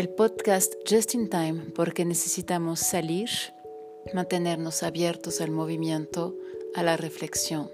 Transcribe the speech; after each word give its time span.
el 0.00 0.08
podcast 0.08 0.72
Just 0.88 1.14
in 1.14 1.28
Time 1.28 1.72
porque 1.74 2.06
necesitamos 2.06 2.80
salir, 2.80 3.28
mantenernos 4.14 4.82
abiertos 4.82 5.42
al 5.42 5.50
movimiento, 5.50 6.34
a 6.74 6.82
la 6.82 6.96
reflexión, 6.96 7.70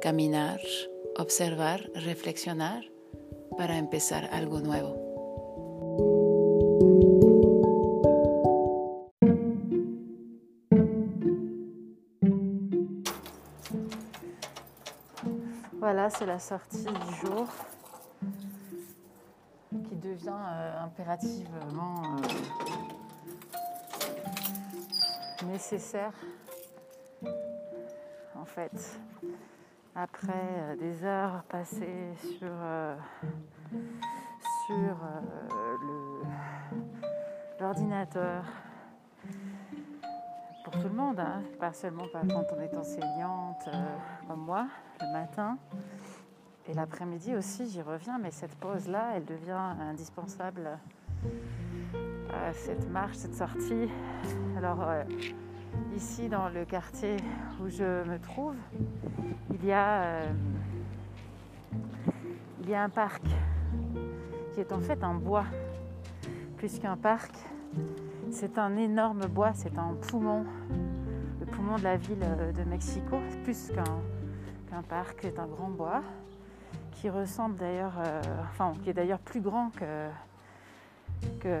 caminar, 0.00 0.60
observar, 1.16 1.88
reflexionar 1.94 2.82
para 3.56 3.78
empezar 3.78 4.28
algo 4.32 4.58
nuevo. 4.58 4.96
Voilà, 15.78 16.10
c'est 16.10 16.26
la 16.26 16.40
sortie 16.40 16.82
du 16.82 17.14
jour 17.20 17.46
impérativement 20.82 22.02
euh, 22.02 22.16
nécessaire 25.46 26.12
en 28.34 28.44
fait. 28.44 28.98
Après 29.94 30.32
euh, 30.32 30.74
des 30.76 31.04
heures 31.04 31.44
passées 31.44 32.12
sur, 32.38 32.50
sur 34.66 34.96
l'ordinateur 37.60 38.44
pour 40.64 40.72
tout 40.74 40.88
le 40.88 40.94
monde, 40.94 41.20
hein, 41.20 41.42
pas 41.58 41.72
seulement 41.72 42.04
quand 42.12 42.46
on 42.56 42.60
est 42.60 42.76
enseignante 42.76 43.68
comme 44.26 44.40
moi 44.40 44.66
le 45.00 45.12
matin, 45.12 45.56
et 46.68 46.74
l'après-midi 46.74 47.34
aussi, 47.34 47.68
j'y 47.68 47.82
reviens, 47.82 48.18
mais 48.18 48.30
cette 48.30 48.54
pause-là, 48.56 49.12
elle 49.16 49.24
devient 49.24 49.74
indispensable. 49.80 50.78
Euh, 51.24 52.50
cette 52.54 52.90
marche, 52.90 53.16
cette 53.16 53.34
sortie. 53.34 53.88
Alors, 54.56 54.82
euh, 54.82 55.02
ici, 55.96 56.28
dans 56.28 56.48
le 56.48 56.64
quartier 56.64 57.16
où 57.60 57.68
je 57.68 58.08
me 58.08 58.18
trouve, 58.18 58.54
il 59.50 59.64
y 59.64 59.72
a, 59.72 60.02
euh, 60.02 60.32
il 62.62 62.70
y 62.70 62.74
a 62.74 62.84
un 62.84 62.88
parc 62.88 63.22
qui 64.54 64.60
est 64.60 64.72
en 64.72 64.80
fait 64.80 65.02
un 65.02 65.14
bois, 65.14 65.44
plus 66.56 66.78
qu'un 66.78 66.96
parc. 66.96 67.34
C'est 68.30 68.56
un 68.56 68.76
énorme 68.76 69.26
bois, 69.26 69.52
c'est 69.52 69.76
un 69.76 69.94
poumon, 70.08 70.46
le 71.40 71.46
poumon 71.46 71.76
de 71.76 71.82
la 71.82 71.96
ville 71.96 72.24
de 72.56 72.62
Mexico, 72.62 73.18
plus 73.42 73.72
qu'un 73.72 74.82
parc, 74.82 75.18
c'est 75.22 75.38
un 75.38 75.46
grand 75.46 75.68
bois 75.68 76.02
qui 77.02 77.10
ressemble 77.10 77.56
d'ailleurs, 77.56 77.94
euh, 77.98 78.22
enfin 78.52 78.74
qui 78.80 78.90
est 78.90 78.92
d'ailleurs 78.92 79.18
plus 79.18 79.40
grand 79.40 79.70
que, 79.70 80.06
que, 81.40 81.58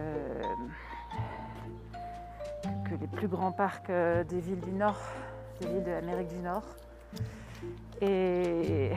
que, 2.88 2.94
les 3.00 3.08
plus 3.08 3.26
grands 3.26 3.50
parcs 3.50 3.90
euh, 3.90 4.22
des 4.22 4.38
villes 4.38 4.60
du 4.60 4.70
Nord, 4.70 5.00
des 5.60 5.66
villes 5.66 5.82
de 5.82 5.90
l'Amérique 5.90 6.28
du 6.28 6.38
Nord. 6.38 6.62
Et 8.00 8.92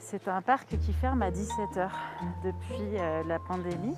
c'est 0.00 0.26
un 0.26 0.42
parc 0.42 0.76
qui 0.78 0.92
ferme 0.94 1.22
à 1.22 1.30
17h 1.30 1.88
depuis 2.42 2.98
euh, 2.98 3.22
la 3.28 3.38
pandémie. 3.38 3.96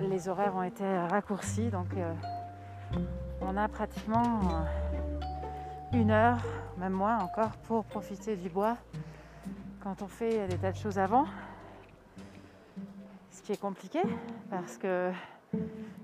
Les 0.00 0.28
horaires 0.28 0.56
ont 0.56 0.64
été 0.64 0.84
raccourcis, 0.98 1.68
donc 1.68 1.94
on 3.40 3.56
a 3.56 3.68
pratiquement 3.68 4.40
une 5.92 6.10
heure, 6.10 6.42
même 6.78 6.94
moins 6.94 7.18
encore, 7.18 7.52
pour 7.68 7.84
profiter 7.84 8.34
du 8.34 8.48
bois 8.48 8.78
quand 9.82 10.00
on 10.02 10.06
fait 10.06 10.46
des 10.46 10.58
tas 10.58 10.70
de 10.70 10.76
choses 10.76 10.98
avant. 10.98 11.24
Ce 13.30 13.42
qui 13.42 13.52
est 13.52 13.60
compliqué 13.60 14.00
parce 14.48 14.76
que 14.78 15.10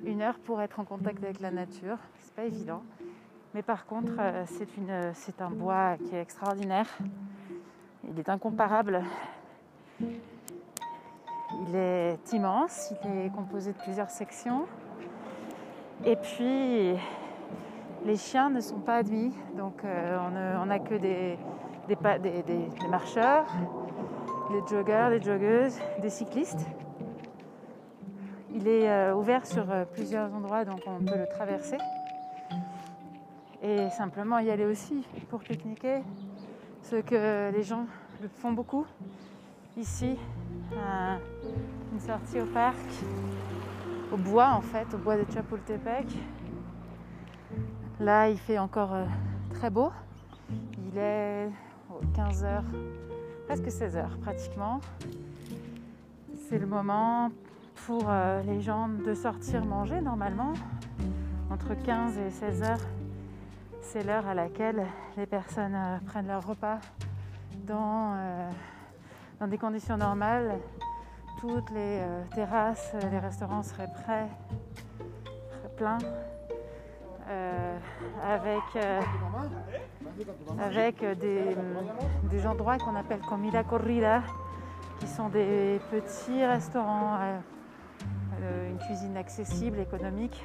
une 0.05 0.21
heure 0.21 0.39
pour 0.41 0.61
être 0.61 0.81
en 0.81 0.85
contact 0.85 1.23
avec 1.23 1.41
la 1.41 1.51
nature, 1.51 1.99
c'est 2.19 2.35
pas 2.35 2.45
évident. 2.45 2.83
Mais 3.55 3.63
par 3.63 3.87
contre, 3.87 4.13
euh, 4.19 4.45
c'est, 5.15 5.41
un 5.41 5.51
bois 5.51 5.97
qui 5.97 6.17
est 6.17 6.21
extraordinaire. 6.21 6.87
Il 8.11 8.19
est 8.19 8.29
incomparable. 8.29 9.03
Il 10.01 11.75
est 11.75 12.33
immense, 12.33 12.93
il 13.05 13.27
est 13.27 13.31
composé 13.31 13.73
de 13.73 13.79
plusieurs 13.79 14.11
sections. 14.11 14.67
Et 16.05 16.17
puis, 16.17 16.95
les 18.05 18.17
chiens 18.17 18.51
ne 18.51 18.61
sont 18.61 18.81
pas 18.81 18.97
admis, 18.97 19.33
donc 19.57 19.85
euh, 19.85 20.59
on 20.61 20.67
n'a 20.67 20.79
que 20.79 20.95
des, 20.95 21.39
des, 21.89 22.89
marcheurs, 22.89 23.47
des 24.51 24.61
joggeurs, 24.69 25.11
des 25.11 25.21
joggeuses, 25.21 25.79
des 26.01 26.11
cyclistes. 26.11 26.67
Il 28.55 28.67
est 28.67 28.89
euh, 28.89 29.15
ouvert 29.15 29.47
sur 29.47 29.71
euh, 29.71 29.85
plusieurs 29.85 30.33
endroits, 30.35 30.65
donc 30.65 30.81
on 30.87 31.05
peut 31.05 31.19
le 31.19 31.27
traverser. 31.27 31.79
Et 33.63 33.91
simplement 33.91 34.39
y 34.39 34.51
aller 34.51 34.65
aussi 34.65 35.07
pour 35.29 35.41
pique-niquer, 35.41 36.03
ce 36.83 36.97
que 36.97 37.51
les 37.51 37.63
gens 37.63 37.87
le 38.23 38.29
font 38.29 38.53
beaucoup. 38.53 38.87
Ici, 39.77 40.17
une 41.93 42.01
sortie 42.01 42.41
au 42.41 42.47
parc, 42.47 42.77
au 44.13 44.17
bois 44.17 44.51
en 44.51 44.61
fait, 44.61 44.87
au 44.95 44.99
bois 44.99 45.17
de 45.17 45.25
Chapultepec. 45.33 46.07
Là, 48.01 48.29
il 48.29 48.39
fait 48.39 48.59
encore 48.59 48.95
euh, 48.95 49.05
très 49.55 49.71
beau. 49.71 49.91
Il 50.51 50.99
est 50.99 51.49
15h, 52.17 52.63
presque 53.47 53.67
16h 53.67 54.19
pratiquement. 54.21 54.81
C'est 56.49 56.59
le 56.59 56.67
moment 56.67 57.31
pour 57.87 58.05
euh, 58.09 58.43
les 58.43 58.61
gens 58.61 58.89
de 58.89 59.15
sortir 59.15 59.65
manger 59.65 60.01
normalement. 60.01 60.55
Entre 61.51 61.75
15 61.75 62.19
et 62.19 62.31
16 62.31 62.63
h 62.63 62.79
c'est 63.81 64.03
l'heure 64.03 64.27
à 64.27 64.35
laquelle 64.35 64.87
les 65.17 65.25
personnes 65.25 65.75
euh, 65.75 65.99
prennent 66.07 66.27
leur 66.27 66.47
repas 66.47 66.79
dans, 67.67 68.15
euh, 68.17 68.51
dans 69.41 69.47
des 69.47 69.57
conditions 69.59 69.97
normales. 69.97 70.59
Toutes 71.41 71.71
les 71.71 72.03
terrasses, 72.35 72.93
les 73.13 73.19
restaurants 73.21 73.63
seraient 73.63 73.93
prêts, 74.03 74.27
pleins. 75.77 75.99
Avec 78.29 78.63
avec 80.61 81.05
des, 81.19 81.57
des 82.31 82.47
endroits 82.47 82.79
qu'on 82.79 82.95
appelle 82.97 83.21
comida 83.21 83.63
corrida, 83.65 84.23
qui 84.99 85.07
sont 85.07 85.29
des 85.29 85.81
petits 85.91 86.45
restaurants, 86.45 87.17
euh, 87.21 87.39
euh, 88.43 88.71
une 88.71 88.79
cuisine 88.79 89.17
accessible, 89.17 89.79
économique, 89.79 90.45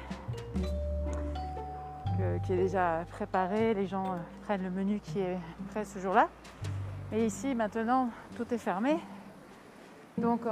qui 2.44 2.52
est 2.52 2.56
déjà 2.56 3.04
préparée. 3.10 3.74
Les 3.74 3.86
gens 3.86 4.12
euh, 4.12 4.16
prennent 4.44 4.62
le 4.62 4.70
menu 4.70 5.00
qui 5.00 5.20
est 5.20 5.38
prêt 5.70 5.84
ce 5.84 5.98
jour-là. 5.98 6.28
Et 7.12 7.26
ici, 7.26 7.54
maintenant, 7.54 8.10
tout 8.36 8.46
est 8.52 8.58
fermé. 8.58 8.98
Donc, 10.16 10.42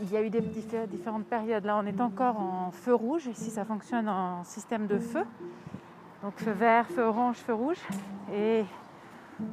il 0.00 0.12
y 0.12 0.16
a 0.16 0.22
eu 0.22 0.30
des 0.30 0.40
différentes 0.40 1.26
périodes. 1.26 1.64
Là, 1.64 1.76
on 1.76 1.86
est 1.86 2.00
encore 2.00 2.38
en 2.38 2.70
feu 2.70 2.94
rouge. 2.94 3.26
Ici, 3.26 3.50
ça 3.50 3.64
fonctionne 3.64 4.08
en 4.08 4.44
système 4.44 4.86
de 4.86 4.98
feu. 4.98 5.24
Donc 6.26 6.40
feu 6.40 6.50
vert, 6.50 6.86
feu 6.88 7.04
orange, 7.04 7.36
feu 7.36 7.54
rouge. 7.54 7.78
Et 8.34 8.64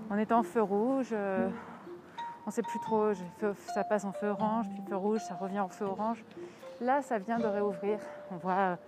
on 0.10 0.18
est 0.18 0.32
en 0.32 0.42
feu 0.42 0.64
rouge, 0.64 1.10
euh, 1.12 1.48
on 2.48 2.50
ne 2.50 2.52
sait 2.52 2.64
plus 2.64 2.80
trop, 2.80 3.12
ça 3.76 3.84
passe 3.84 4.06
en 4.06 4.12
feu 4.12 4.30
orange, 4.30 4.66
puis 4.74 4.82
feu 4.90 4.96
rouge, 4.96 5.20
ça 5.20 5.36
revient 5.36 5.60
en 5.60 5.68
feu 5.68 5.86
orange. 5.86 6.26
Là, 6.82 7.04
ça 7.04 7.20
vient 7.20 7.38
de 7.38 7.46
réouvrir. 7.46 8.00
On 8.32 8.38
voit, 8.38 8.80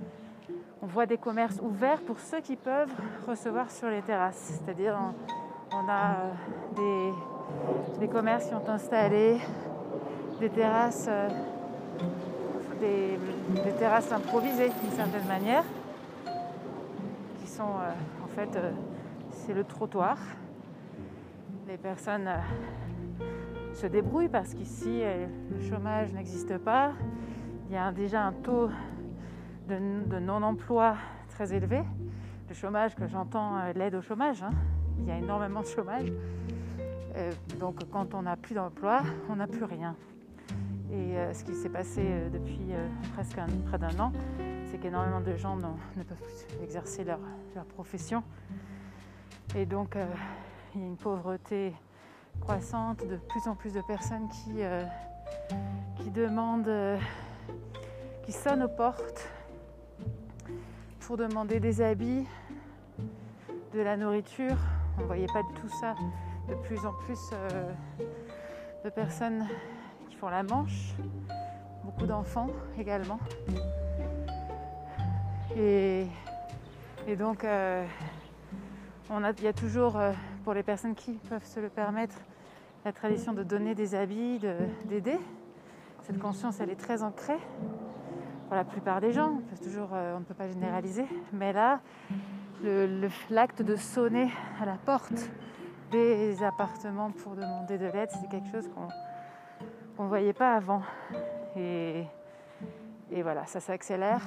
voit 0.82 1.06
des 1.06 1.20
commerces 1.20 1.60
ouverts 1.62 2.02
pour 2.02 2.20
ceux 2.20 2.42
qui 2.42 2.56
peuvent 2.56 2.92
recevoir 3.28 3.70
sur 3.70 3.88
les 3.88 4.02
terrasses. 4.02 4.60
C'est-à-dire, 4.60 4.98
on, 5.72 5.88
a 5.88 6.16
euh, 6.80 7.12
des, 8.00 8.08
commerces 8.08 8.48
qui 8.48 8.56
ont 8.56 8.68
installé 8.68 9.38
des 10.40 10.50
terrasses, 10.50 11.06
euh, 11.08 11.30
des 12.80 13.20
terrasses 13.78 14.12
improvisées 14.12 14.72
d'une 14.82 14.92
certaine 14.92 15.28
manière 15.28 15.64
euh, 17.64 18.24
en 18.24 18.28
fait, 18.28 18.56
euh, 18.56 18.72
c'est 19.32 19.54
le 19.54 19.64
trottoir. 19.64 20.18
Les 21.68 21.78
personnes 21.78 22.28
euh, 22.28 23.24
se 23.74 23.88
débrouillent 23.88 24.30
parce 24.30 24.54
qu'ici, 24.54 25.02
le 25.52 25.62
chômage 25.70 26.14
n'existe 26.14 26.58
pas. 26.58 26.92
Il 27.68 27.74
y 27.74 27.78
a 27.78 27.92
déjà 27.92 28.24
un 28.24 28.34
taux 28.34 28.70
de, 29.68 30.20
non-emploi 30.20 30.96
très 31.30 31.54
élevé. 31.54 31.82
Le 32.48 32.54
chômage 32.54 32.96
que 32.96 33.08
j'entends, 33.08 33.72
l'aide 33.74 33.96
au 33.96 34.02
chômage. 34.02 34.44
Hein. 34.44 34.52
Il 35.00 35.06
y 35.06 35.12
a 35.12 35.18
énormément 35.18 35.62
de 35.62 35.66
chômage. 35.66 36.12
donc 37.60 37.80
quand 37.92 38.14
on 38.14 38.22
n'a 38.22 38.36
plus 38.36 38.54
d'emploi, 38.54 39.02
on 39.30 39.38
n'a 39.38 39.48
plus 39.48 39.64
rien. 39.64 39.96
Et 40.92 41.16
ce 41.34 41.44
qui 41.44 41.56
s'est 41.56 41.70
passé 41.70 42.30
depuis 42.32 42.72
presque 43.14 43.40
près 43.66 43.80
d'un 43.80 44.00
an, 44.00 44.12
c'est 44.76 44.82
qu'énormément 44.82 45.22
de 45.22 45.38
gens 45.38 45.56
ne 45.56 46.04
peuvent 46.04 46.18
plus 46.18 46.64
exercer 46.64 47.06
leur, 47.06 47.20
profession. 47.76 48.24
Et 49.56 49.66
donc, 49.66 49.96
euh, 49.96 50.06
il 50.74 50.82
y 50.82 50.84
a 50.84 50.88
une 50.88 50.98
pauvreté 50.98 51.74
croissante 52.42 53.08
de 53.08 53.16
plus 53.16 53.48
en 53.48 53.56
plus 53.56 53.74
de 53.74 53.82
personnes 53.82 54.28
qui, 54.28 54.56
euh, 54.58 54.84
qui 55.98 56.10
demandent, 56.12 56.68
euh, 56.68 56.98
qui 58.24 58.34
sonnent 58.34 58.64
aux 58.64 58.68
portes 58.68 59.30
pour 61.00 61.16
demander 61.16 61.62
des 61.62 61.80
habits, 61.80 62.28
de 63.74 63.80
la 63.80 63.96
nourriture. 63.96 64.58
On 64.98 65.02
ne 65.02 65.06
voyait 65.06 65.28
pas 65.28 65.44
de 65.44 65.60
tout 65.60 65.70
ça. 65.80 65.96
De 66.50 66.56
plus 66.56 66.86
en 66.86 66.94
plus 67.06 67.32
de 68.84 68.90
personnes 68.90 69.48
qui 70.10 70.16
font 70.16 70.30
la 70.30 70.44
manche, 70.44 70.94
beaucoup 71.84 72.06
d'enfants 72.06 72.50
également. 72.78 73.20
Et, 75.58 76.06
donc, 77.18 77.46
euh, 77.46 77.86
il 79.10 79.44
y 79.44 79.48
a 79.48 79.54
toujours, 79.54 79.98
euh, 79.98 80.12
pour 80.44 80.54
les 80.54 80.64
personnes 80.64 80.96
qui 80.96 81.14
peuvent 81.30 81.46
se 81.46 81.62
le 81.62 81.70
permettre, 81.70 82.16
la 82.84 82.92
tradition 82.92 83.32
de 83.32 83.42
donner 83.42 83.74
des 83.74 83.96
habits, 83.96 84.42
d'aider. 84.84 85.18
Cette 86.02 86.20
conscience, 86.20 86.60
elle 86.60 86.70
est 86.70 86.80
très 86.80 87.04
ancrée 87.04 87.40
pour 88.48 88.56
la 88.56 88.66
plupart 88.66 89.00
des 89.00 89.14
gens. 89.14 89.40
On, 89.52 89.64
toujours, 89.64 89.90
on 89.92 90.20
ne 90.20 90.26
peut 90.26 90.34
pas 90.34 90.48
généraliser. 90.50 91.06
Mais 91.32 91.54
là, 91.54 91.80
l'acte 93.30 93.62
de 93.62 93.76
sonner 93.78 94.30
à 94.62 94.66
la 94.66 94.76
porte 94.76 95.30
des 95.92 96.44
appartements 96.44 97.12
pour 97.12 97.36
demander 97.36 97.78
de 97.78 97.86
l'aide, 97.86 98.10
c'est 98.12 98.30
quelque 98.30 98.52
chose 98.52 98.70
qu'on 99.96 100.04
ne 100.04 100.08
voyait 100.10 100.34
pas 100.34 100.54
avant. 100.54 100.84
Et 101.56 102.04
voilà, 103.24 103.46
ça 103.46 103.60
s'accélère. 103.60 104.22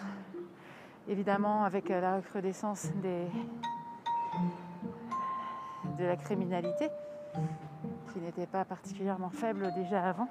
Évidemment, 1.09 1.65
avec 1.65 1.89
la 1.89 2.17
recrudescence 2.17 2.93
des, 2.97 3.27
de 5.99 6.05
la 6.05 6.17
criminalité, 6.17 6.91
qui 8.13 8.21
n'était 8.21 8.47
pas 8.47 8.67
particulièrement 8.67 9.31
faible 9.31 9.73
déjà 9.75 10.03
avant. 10.05 10.29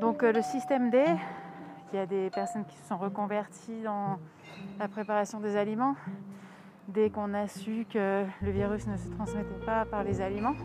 Donc 0.00 0.22
le 0.22 0.40
système 0.40 0.90
D, 0.90 1.04
il 1.92 1.96
y 1.96 1.98
a 1.98 2.06
des 2.06 2.30
personnes 2.30 2.64
qui 2.64 2.76
se 2.76 2.88
sont 2.88 2.96
reconverties 2.96 3.82
dans 3.82 4.18
la 4.78 4.88
préparation 4.88 5.40
des 5.40 5.56
aliments 5.56 5.94
dès 6.88 7.10
qu'on 7.10 7.34
a 7.34 7.48
su 7.48 7.86
que 7.88 8.24
le 8.40 8.50
virus 8.50 8.86
ne 8.86 8.96
se 8.96 9.10
transmettait 9.10 9.64
pas 9.66 9.84
par 9.84 10.04
les 10.04 10.22
aliments. 10.22 10.56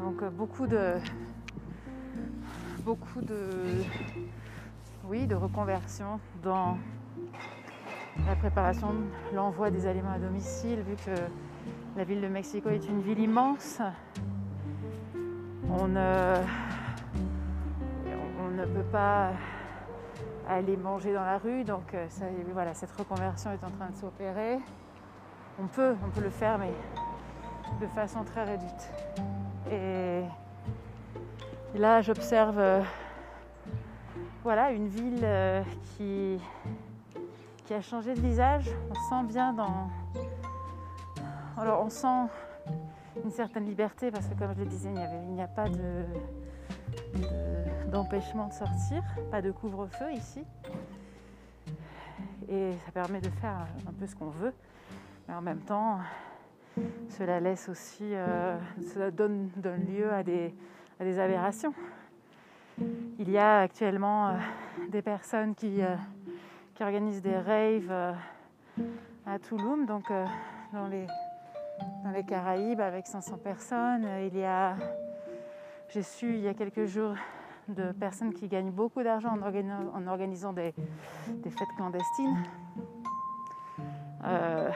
Donc 0.00 0.24
beaucoup 0.32 0.66
de 0.66 0.94
beaucoup 2.82 3.20
de 3.20 3.84
oui, 5.10 5.26
de 5.26 5.34
reconversion 5.34 6.20
dans 6.40 6.78
la 8.28 8.36
préparation, 8.36 8.94
l'envoi 9.34 9.68
des 9.72 9.88
aliments 9.88 10.12
à 10.12 10.20
domicile, 10.20 10.82
vu 10.82 10.94
que 10.94 11.10
la 11.96 12.04
ville 12.04 12.20
de 12.20 12.28
Mexico 12.28 12.68
est 12.68 12.86
une 12.88 13.00
ville 13.00 13.18
immense. 13.18 13.80
On 15.68 15.88
ne, 15.88 16.34
peut 18.72 18.86
pas 18.92 19.32
aller 20.48 20.76
manger 20.76 21.12
dans 21.12 21.24
la 21.24 21.38
rue. 21.38 21.64
Donc 21.64 21.92
euh, 21.94 22.06
voilà, 22.52 22.72
cette 22.74 22.92
reconversion 22.92 23.50
est 23.50 23.64
en 23.64 23.70
train 23.70 23.90
de 23.90 23.96
s'opérer. 23.96 24.58
On 25.60 25.66
peut, 25.66 25.96
on 26.06 26.10
peut 26.10 26.22
le 26.22 26.30
faire, 26.30 26.56
mais 26.56 26.72
de 27.80 27.86
façon 27.88 28.22
très 28.22 28.44
réduite. 28.44 28.92
Et 29.72 30.22
là, 31.74 32.00
j'observe 32.00 32.58
euh, 32.60 32.80
voilà, 34.42 34.72
une 34.72 34.88
ville 34.88 35.20
euh, 35.22 35.62
qui, 35.96 36.40
a 37.72 37.80
changé 37.80 38.14
de 38.14 38.20
visage. 38.20 38.68
On 38.90 38.94
sent 38.94 39.32
bien 39.32 39.52
dans. 39.52 39.88
Alors, 41.56 41.84
on 41.84 41.88
sent 41.88 42.28
une 43.24 43.30
certaine 43.30 43.64
liberté 43.64 44.10
parce 44.10 44.26
que, 44.26 44.34
comme 44.34 44.52
je 44.54 44.60
le 44.60 44.66
disais, 44.66 44.90
il 45.28 45.34
n'y 45.34 45.42
a 45.42 45.48
pas 45.48 45.68
de 45.68 46.04
d'empêchement 47.90 48.46
de 48.46 48.52
sortir, 48.52 49.02
pas 49.30 49.42
de 49.42 49.50
couvre-feu 49.50 50.12
ici. 50.12 50.44
Et 52.48 52.72
ça 52.84 52.92
permet 52.92 53.20
de 53.20 53.30
faire 53.30 53.66
un 53.86 53.92
peu 53.92 54.06
ce 54.06 54.14
qu'on 54.14 54.30
veut. 54.30 54.52
Mais 55.28 55.34
en 55.34 55.40
même 55.40 55.60
temps, 55.60 55.98
cela 57.08 57.40
laisse 57.40 57.68
aussi, 57.68 58.04
euh, 58.14 58.56
cela 58.92 59.10
donne, 59.10 59.50
lieu 59.88 60.12
à 60.12 60.22
des, 60.22 60.54
aberrations. 61.00 61.74
Il 63.18 63.30
y 63.30 63.38
a 63.38 63.60
actuellement 63.60 64.28
euh, 64.28 64.32
des 64.90 65.02
personnes 65.02 65.54
qui, 65.54 65.82
euh, 65.82 65.96
qui, 66.74 66.82
organisent 66.82 67.22
des 67.22 67.36
raves 67.36 68.16
à 69.26 69.38
Touloum, 69.38 69.86
donc 69.86 70.10
dans, 70.72 70.86
les, 70.88 71.06
dans 72.04 72.10
les 72.10 72.24
Caraïbes 72.24 72.80
avec 72.80 73.06
500 73.06 73.38
personnes. 73.38 74.06
Il 74.26 74.36
y 74.38 74.44
a, 74.44 74.76
j'ai 75.88 76.02
su 76.02 76.34
il 76.34 76.40
y 76.40 76.48
a 76.48 76.54
quelques 76.54 76.86
jours 76.86 77.14
de 77.74 77.92
personnes 77.92 78.32
qui 78.32 78.48
gagnent 78.48 78.70
beaucoup 78.70 79.02
d'argent 79.02 79.36
en, 79.36 80.06
organisant 80.06 80.52
des, 80.52 80.72
fêtes 81.42 81.68
clandestines 81.76 82.36
euh, 84.24 84.70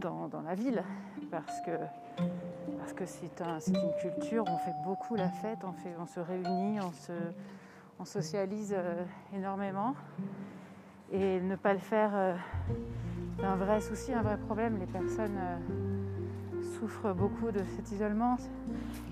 dans, 0.00 0.42
la 0.44 0.54
ville. 0.54 0.82
Parce 1.30 1.60
que 1.60 1.72
parce 2.78 2.92
que 2.92 3.06
c'est 3.06 3.40
une 3.68 3.92
culture, 4.00 4.44
on 4.48 4.58
fait 4.58 4.74
beaucoup 4.84 5.14
la 5.14 5.28
fête, 5.28 5.58
on, 5.64 5.74
on 6.00 6.06
se 6.06 6.20
réunit, 6.20 6.80
on, 6.80 6.92
se, 6.92 7.12
on 7.98 8.04
socialise 8.04 8.74
euh, 8.76 9.04
énormément. 9.34 9.94
Et 11.12 11.40
ne 11.40 11.56
pas 11.56 11.72
le 11.72 11.78
faire, 11.78 12.10
euh, 12.14 12.34
c'est 13.38 13.44
un 13.44 13.56
vrai 13.56 13.80
souci, 13.80 14.12
un 14.12 14.22
vrai 14.22 14.38
problème. 14.38 14.78
Les 14.78 14.86
personnes 14.86 15.38
souffrent 16.80 17.14
beaucoup 17.14 17.50
de 17.50 17.60
cet 17.76 17.92
isolement. 17.92 18.36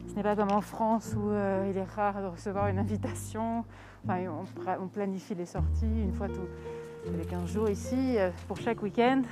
Ce 0.09 0.15
n'est 0.15 0.23
pas 0.23 0.35
comme 0.35 0.53
en 0.53 0.61
France 0.61 1.15
où 1.17 1.31
euh, 1.31 1.69
il 1.71 1.77
est 1.77 1.85
rare 1.85 2.21
de 2.23 2.27
recevoir 2.27 2.69
une 2.69 2.79
invitation. 2.79 3.65
on, 4.09 4.89
planifie 4.89 5.35
les 5.35 5.47
sorties 5.47 6.03
une 6.03 6.13
fois 6.13 6.29
tous 6.29 7.13
les 7.17 7.25
15 7.25 7.53
jours 7.53 7.69
ici. 7.69 8.17
Euh, 8.19 8.31
pour 8.47 8.57
chaque 8.57 8.83
week-end, 8.83 9.23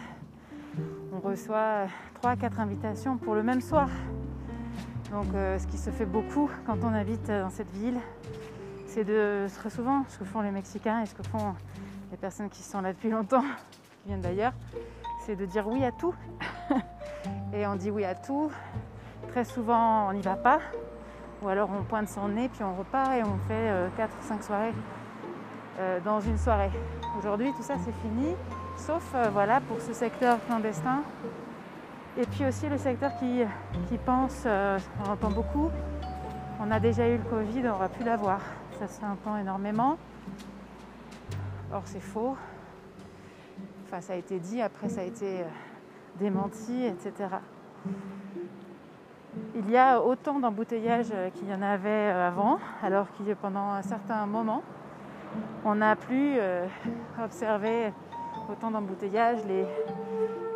on 1.13 1.21
reçoit 1.21 1.87
3-4 2.23 2.61
invitations 2.61 3.17
pour 3.17 3.35
le 3.35 3.43
même 3.43 3.61
soir. 3.61 3.89
Donc 5.11 5.27
euh, 5.35 5.59
ce 5.59 5.67
qui 5.67 5.79
se 5.79 5.91
fait 5.91 6.07
beaucoup 6.07 6.51
quand 6.67 6.79
on 6.83 6.93
habite 6.93 7.29
dans 7.29 7.51
cette 7.51 7.71
ville, 7.71 7.99
c'est 8.87 9.05
de 9.05 9.47
très 9.57 9.71
souvent 9.71 10.05
ce 10.09 10.19
que 10.19 10.25
font 10.25 10.41
les 10.41 10.51
Mexicains 10.51 11.03
et 11.03 11.07
ce 11.07 11.15
que 11.15 11.23
font 11.23 11.55
les 12.11 12.17
personnes 12.17 12.49
qui 12.49 12.63
sont 12.63 12.81
là 12.81 12.93
depuis 12.93 13.11
longtemps, 13.11 13.45
qui 14.03 14.09
viennent 14.09 14.21
d'ailleurs, 14.21 14.53
c'est 15.25 15.37
de 15.37 15.47
dire 15.47 15.67
oui 15.69 15.85
à 15.85 15.93
tout. 15.93 16.15
et 17.53 17.67
on 17.67 17.77
dit 17.77 17.91
oui 17.91 18.05
à 18.05 18.15
tout, 18.15 18.51
Très 19.29 19.45
souvent, 19.45 20.09
on 20.09 20.13
n'y 20.13 20.23
va 20.23 20.37
pas. 20.37 20.61
Ou 21.43 21.49
alors 21.49 21.69
on 21.71 21.83
pointe 21.83 22.09
son 22.09 22.29
nez, 22.29 22.49
puis 22.49 22.65
on 22.65 22.75
repart 22.75 23.13
et 23.15 23.23
on 23.23 23.37
fait 23.49 23.91
4 23.97 24.11
ou 24.11 24.23
5 24.23 24.43
soirées 24.43 24.73
euh, 25.79 26.01
dans 26.01 26.21
une 26.21 26.39
soirée. 26.39 26.71
Aujourd'hui, 27.19 27.53
tout 27.53 27.63
ça, 27.63 27.75
c'est 27.85 27.93
fini. 28.01 28.35
Sauf 28.77 29.13
euh, 29.15 29.29
voilà, 29.33 29.61
pour 29.61 29.81
ce 29.81 29.93
secteur 29.93 30.39
clandestin. 30.47 31.03
Et 32.19 32.25
puis 32.27 32.47
aussi 32.47 32.69
le 32.69 32.79
secteur 32.79 33.17
qui, 33.19 33.43
qui 33.89 33.99
pense, 33.99 34.45
euh, 34.47 34.79
on 35.05 35.11
entend 35.11 35.31
beaucoup, 35.31 35.71
on 36.61 36.71
a 36.71 36.81
déjà 36.81 37.09
eu 37.09 37.19
le 37.19 37.25
Covid, 37.25 37.69
on 37.69 37.77
va 37.77 37.89
plus 37.89 38.05
l'avoir. 38.05 38.41
Ça 38.79 38.87
s'entend 38.87 39.37
énormément. 39.37 39.99
Or, 41.73 41.83
c'est 41.85 42.01
faux. 42.01 42.37
Enfin, 43.87 44.01
ça 44.01 44.15
a 44.15 44.17
été 44.17 44.39
dit, 44.39 44.63
après, 44.63 44.89
ça 44.89 45.01
a 45.01 45.05
été 45.05 45.45
démenti, 46.19 46.85
etc 46.85 47.29
il 49.55 49.71
y 49.71 49.77
a 49.77 50.01
autant 50.01 50.39
d'embouteillages 50.39 51.13
qu'il 51.35 51.49
y 51.49 51.55
en 51.55 51.63
avait 51.63 51.89
euh, 51.89 52.29
avant, 52.29 52.59
alors 52.83 53.07
que 53.17 53.33
pendant 53.35 53.71
un 53.71 53.83
certain 53.83 54.27
moment, 54.27 54.63
on 55.65 55.77
n'a 55.77 55.97
plus 55.97 56.37
euh, 56.39 56.67
observé 57.23 57.93
autant 58.51 58.71
d'embouteillages. 58.71 59.41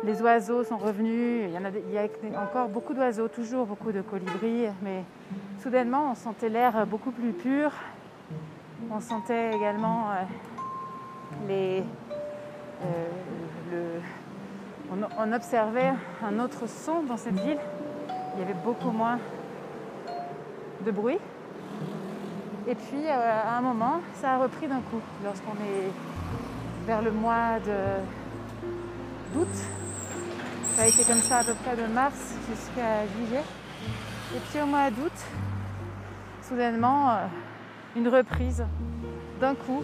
Les, 0.03 0.21
oiseaux 0.21 0.63
sont 0.63 0.77
revenus, 0.77 1.47
il 1.47 1.93
y, 1.93 1.97
a, 1.97 2.41
encore 2.41 2.67
beaucoup 2.69 2.93
d'oiseaux, 2.93 3.27
toujours 3.27 3.65
beaucoup 3.65 3.91
de 3.91 4.01
colibris, 4.01 4.67
mais 4.81 5.03
soudainement 5.61 6.11
on 6.11 6.15
sentait 6.15 6.49
l'air 6.49 6.85
beaucoup 6.87 7.11
plus 7.11 7.33
pur. 7.33 7.71
On 8.89 8.99
sentait 8.99 9.51
également 9.53 10.09
euh, 10.09 10.23
les, 11.47 11.83
on 15.17 15.31
observait 15.31 15.93
un 16.23 16.39
autre 16.39 16.67
son 16.67 17.03
dans 17.03 17.17
cette 17.17 17.39
ville 17.39 17.59
il 18.35 18.39
y 18.39 18.43
avait 18.43 18.59
beaucoup 18.63 18.91
moins 18.91 19.19
de 20.85 20.91
bruit. 20.91 21.17
Et 22.67 22.75
puis 22.75 23.05
euh, 23.05 23.11
à 23.11 23.57
un 23.57 23.61
moment, 23.61 24.01
ça 24.21 24.33
a 24.33 24.37
repris 24.37 24.67
d'un 24.67 24.81
coup 24.81 25.01
lorsqu'on 25.23 25.53
est 25.53 25.91
vers 26.85 27.01
le 27.01 27.11
mois 27.11 27.59
d'août. 29.33 29.47
Ça 30.63 30.83
a 30.83 30.87
été 30.87 31.03
comme 31.03 31.21
ça 31.21 31.39
à 31.39 31.43
peu 31.43 31.53
près 31.53 31.75
de 31.75 31.85
mars 31.91 32.35
jusqu'à 32.49 33.05
juillet. 33.15 33.43
Et 34.35 34.39
puis 34.49 34.61
au 34.61 34.65
mois 34.65 34.89
d'août, 34.89 35.11
soudainement, 36.47 37.11
euh, 37.11 37.27
une 37.95 38.07
reprise 38.07 38.63
d'un 39.39 39.55
coup, 39.55 39.83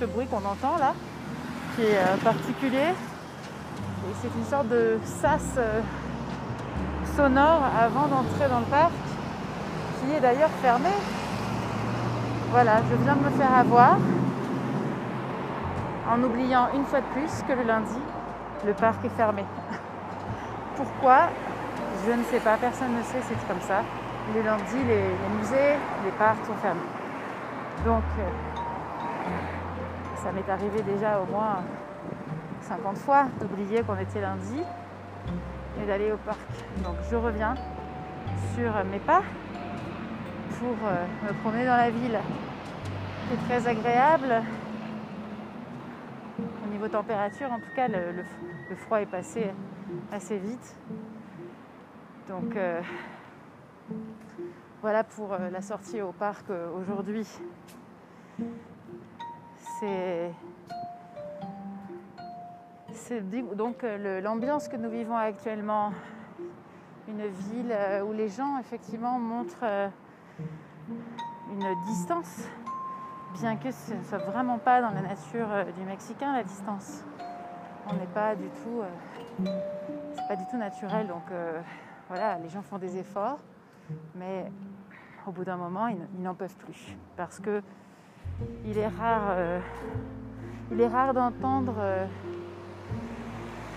ce 0.00 0.04
bruit 0.04 0.26
qu'on 0.26 0.38
entend 0.38 0.76
là, 0.78 0.94
qui 1.76 1.82
est 1.82 1.96
euh, 1.96 2.16
particulier. 2.22 2.90
Et 2.90 4.14
c'est 4.20 4.38
une 4.38 4.46
sorte 4.46 4.68
de 4.68 4.98
sas 5.04 5.58
sonore 7.16 7.62
avant 7.80 8.06
d'entrer 8.06 8.48
dans 8.48 8.60
le 8.60 8.66
parc, 8.66 8.92
qui 10.00 10.12
est 10.14 10.20
d'ailleurs 10.20 10.50
fermé 10.62 10.90
voilà, 12.50 12.80
je 12.90 13.04
viens 13.04 13.14
de 13.14 13.24
me 13.24 13.30
faire 13.30 13.52
avoir 13.52 13.98
en 16.08 16.22
oubliant 16.22 16.68
une 16.74 16.84
fois 16.84 17.00
de 17.00 17.06
plus 17.06 17.42
que 17.46 17.52
le 17.52 17.62
lundi, 17.62 17.98
le 18.66 18.72
parc 18.72 19.04
est 19.04 19.16
fermé. 19.16 19.44
Pourquoi? 20.76 21.28
Je 22.06 22.12
ne 22.12 22.22
sais 22.24 22.40
pas, 22.40 22.56
personne 22.56 22.96
ne 22.96 23.02
sait, 23.02 23.20
c'est 23.22 23.48
comme 23.48 23.60
ça. 23.60 23.82
Le 24.34 24.42
lundi, 24.42 24.76
les, 24.86 25.36
musées, 25.36 25.76
les 26.04 26.10
parcs 26.18 26.44
sont 26.46 26.54
fermés. 26.54 26.80
Donc, 27.84 28.04
euh, 28.18 28.28
ça 30.22 30.32
m'est 30.32 30.48
arrivé 30.50 30.82
déjà 30.82 31.20
au 31.20 31.26
moins 31.30 31.62
50 32.62 32.98
fois 32.98 33.26
d'oublier 33.40 33.82
qu'on 33.82 33.98
était 33.98 34.20
lundi 34.20 34.62
et 35.80 35.86
d'aller 35.86 36.12
au 36.12 36.16
parc. 36.18 36.38
Donc 36.82 36.96
je 37.10 37.16
reviens 37.16 37.54
sur 38.54 38.72
mes 38.90 38.98
pas 38.98 39.22
pour 40.58 40.76
euh, 40.86 41.04
me 41.26 41.32
promener 41.40 41.64
dans 41.64 41.76
la 41.76 41.90
ville. 41.90 42.18
C'est 43.30 43.48
très 43.48 43.70
agréable. 43.70 44.42
Au 46.78 46.80
niveau 46.80 46.92
température, 46.92 47.50
en 47.50 47.58
tout 47.58 47.74
cas, 47.74 47.88
le, 47.88 48.22
froid 48.76 49.00
est 49.00 49.06
passé 49.06 49.50
assez 50.12 50.38
vite. 50.38 50.76
Donc 52.28 52.54
euh, 52.54 52.80
voilà 54.80 55.02
pour 55.02 55.32
euh, 55.32 55.50
la 55.50 55.60
sortie 55.60 56.00
au 56.00 56.12
parc 56.12 56.44
aujourd'hui. 56.76 57.26
C'est 59.80 60.30
donc 63.56 63.82
euh, 63.82 64.20
l'ambiance 64.20 64.68
que 64.68 64.76
nous 64.76 64.88
vivons 64.88 65.16
actuellement, 65.16 65.92
une 67.08 67.26
ville 67.26 67.72
euh, 67.72 68.04
où 68.04 68.12
les 68.12 68.28
gens 68.28 68.56
effectivement 68.60 69.18
montrent 69.18 69.64
euh, 69.64 69.88
une 71.50 71.74
distance, 71.86 72.46
bien 73.34 73.56
que 73.56 73.70
ce 73.70 73.94
ne 73.94 74.02
soit 74.04 74.18
vraiment 74.18 74.58
pas 74.58 74.80
dans 74.80 74.90
la 74.90 75.02
nature 75.02 75.48
du 75.76 75.84
Mexicain 75.84 76.32
la 76.32 76.44
distance. 76.44 77.04
On 77.90 77.94
n'est 77.94 78.06
pas 78.06 78.34
du 78.34 78.48
tout, 78.48 78.82
c'est 80.14 80.28
pas 80.28 80.36
du 80.36 80.44
tout 80.50 80.56
naturel. 80.56 81.06
Donc 81.06 81.24
voilà, 82.08 82.38
les 82.38 82.48
gens 82.48 82.62
font 82.62 82.78
des 82.78 82.96
efforts, 82.98 83.38
mais 84.14 84.50
au 85.26 85.30
bout 85.30 85.44
d'un 85.44 85.56
moment, 85.56 85.88
ils 85.88 86.22
n'en 86.22 86.34
peuvent 86.34 86.56
plus 86.56 86.96
parce 87.16 87.40
que 87.40 87.62
il 88.66 88.76
est 88.76 88.88
rare, 88.88 89.36
il 90.70 90.80
est 90.80 90.88
rare 90.88 91.14
d'entendre 91.14 91.74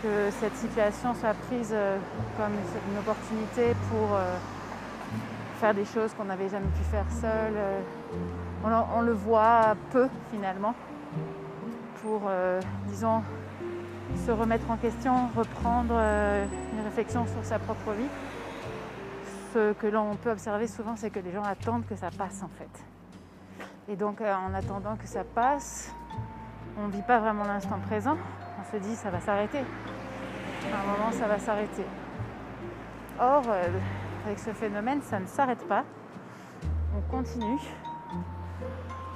que 0.02 0.32
cette 0.32 0.56
situation 0.56 1.14
soit 1.14 1.34
prise 1.48 1.72
euh, 1.72 1.98
comme 2.38 2.54
une 2.92 2.98
opportunité 2.98 3.76
pour 3.90 4.16
euh, 4.16 4.36
faire 5.62 5.74
des 5.76 5.86
choses 5.86 6.12
qu'on 6.16 6.26
n'avait 6.26 6.50
jamais 6.50 6.70
pu 6.70 6.84
faire 6.90 7.06
seul. 7.22 7.54
Euh. 7.56 7.82
On, 8.64 9.02
le 9.02 9.14
voit 9.14 9.76
peu 9.92 10.08
finalement 10.32 10.74
pour, 12.02 12.22
disons, 12.88 13.24
se 14.26 14.32
remettre 14.32 14.70
en 14.70 14.78
question, 14.78 15.30
reprendre 15.36 15.94
une 15.94 16.84
réflexion 16.84 17.26
sur 17.26 17.44
sa 17.44 17.58
propre 17.58 17.92
vie. 17.94 18.10
Ce 19.54 19.74
que 19.74 19.88
l'on 19.88 20.16
peut 20.16 20.32
observer 20.32 20.68
souvent, 20.68 20.96
c'est 20.96 21.10
que 21.10 21.20
les 21.20 21.32
gens 21.32 21.44
attendent 21.44 21.88
que 21.88 21.96
ça 21.96 22.10
passe 22.16 22.44
en 22.44 22.50
fait. 22.50 23.92
Et 23.92 23.96
donc 23.96 24.22
en 24.22 24.54
attendant 24.54 24.96
que 24.96 25.08
ça 25.08 25.24
passe, 25.24 25.92
on 26.78 26.88
ne 26.88 26.92
vit 26.92 27.02
pas 27.02 27.20
vraiment 27.20 27.46
l'instant 27.46 27.80
présent. 27.88 28.18
On 28.60 28.72
se 28.72 28.78
dit 28.78 28.96
ça 28.96 29.10
va 29.10 29.20
s'arrêter 29.20 29.64
à 30.72 30.80
un 30.80 30.84
moment, 30.84 31.12
ça 31.12 31.28
va 31.28 31.40
s'arrêter. 31.40 31.86
Or, 33.20 33.44
euh, 33.48 33.68
avec 34.26 34.40
ce 34.40 34.52
phénomène, 34.52 35.02
ça 35.02 35.20
ne 35.20 35.26
s'arrête 35.26 35.68
pas. 35.68 35.84
On 36.96 37.02
continue. 37.12 37.60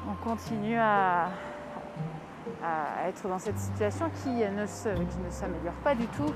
On 0.08 0.24
continue 0.24 0.78
à, 0.78 1.30
être 3.08 3.28
dans 3.28 3.40
cette 3.40 3.58
situation 3.58 4.10
qui 4.24 4.30
ne, 4.30 4.66
s'améliore 4.66 5.74
pas 5.84 5.96
du 5.96 6.08
tout 6.08 6.32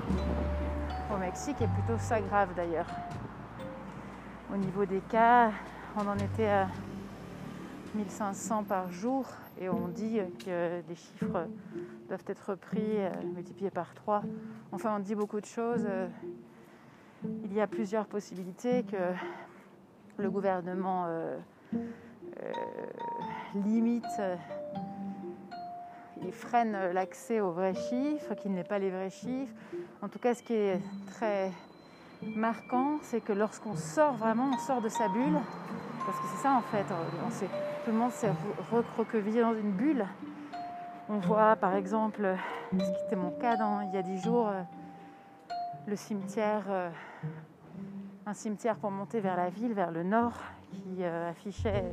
au 1.12 1.16
Mexique 1.18 1.56
et 1.60 1.66
plutôt 1.66 1.98
s'aggrave 1.98 2.54
d'ailleurs. 2.54 2.86
Au 4.52 4.56
niveau 4.56 4.84
des 4.84 5.00
cas, 5.00 5.50
on 5.96 6.06
en 6.06 6.16
était 6.16 6.48
à 6.48 6.68
1500 7.94 8.64
par 8.64 8.90
jour 8.92 9.24
et 9.60 9.68
on 9.68 9.88
dit 9.88 10.20
que 10.44 10.80
les 10.88 10.94
chiffres 10.94 11.46
doivent 12.08 12.24
être 12.26 12.54
pris, 12.54 12.80
euh, 12.80 13.10
multipliés 13.34 13.70
par 13.70 13.94
3. 13.94 14.22
Enfin, 14.72 14.96
on 14.96 15.00
dit 15.00 15.14
beaucoup 15.14 15.40
de 15.40 15.46
choses. 15.46 15.86
Euh, 17.24 17.28
il 17.44 17.54
y 17.54 17.60
a 17.60 17.66
plusieurs 17.66 18.06
possibilités 18.06 18.84
que 18.84 18.96
le 20.16 20.30
gouvernement 20.30 21.06
euh, 21.06 21.38
limite 23.54 24.04
il 26.22 26.32
freine 26.32 26.76
l'accès 26.92 27.40
aux 27.40 27.50
vrais 27.50 27.74
chiffres, 27.74 28.34
qu'il 28.34 28.52
n'ait 28.52 28.64
pas 28.64 28.78
les 28.78 28.90
vrais 28.90 29.10
chiffres. 29.10 29.54
En 30.02 30.08
tout 30.08 30.18
cas, 30.18 30.34
ce 30.34 30.42
qui 30.42 30.54
est 30.54 30.80
très 31.06 31.50
marquant, 32.36 32.98
c'est 33.02 33.20
que 33.20 33.32
lorsqu'on 33.32 33.74
sort 33.76 34.14
vraiment, 34.14 34.50
on 34.54 34.58
sort 34.58 34.82
de 34.82 34.88
sa 34.88 35.08
bulle, 35.08 35.38
parce 36.04 36.18
que 36.18 36.26
c'est 36.34 36.42
ça 36.42 36.52
en 36.52 36.62
fait, 36.62 36.84
tout 37.84 37.90
le 37.90 37.96
monde 37.96 38.12
s'est 38.12 38.32
recroquevillé 38.70 39.40
dans 39.40 39.54
une 39.54 39.72
bulle. 39.72 40.04
On 41.08 41.18
voit 41.18 41.56
par 41.56 41.74
exemple, 41.74 42.36
ce 42.72 42.76
qui 42.76 43.06
était 43.06 43.16
mon 43.16 43.30
cas 43.30 43.56
il 43.84 43.94
y 43.94 43.96
a 43.96 44.02
dix 44.02 44.22
jours, 44.22 44.48
euh, 44.48 44.62
le 45.90 45.96
cimetière, 45.96 46.62
euh, 46.68 46.88
un 48.24 48.32
cimetière 48.32 48.76
pour 48.76 48.92
monter 48.92 49.18
vers 49.18 49.36
la 49.36 49.50
ville, 49.50 49.72
vers 49.72 49.90
le 49.90 50.04
nord, 50.04 50.34
qui 50.70 51.02
euh, 51.02 51.30
affichait 51.30 51.92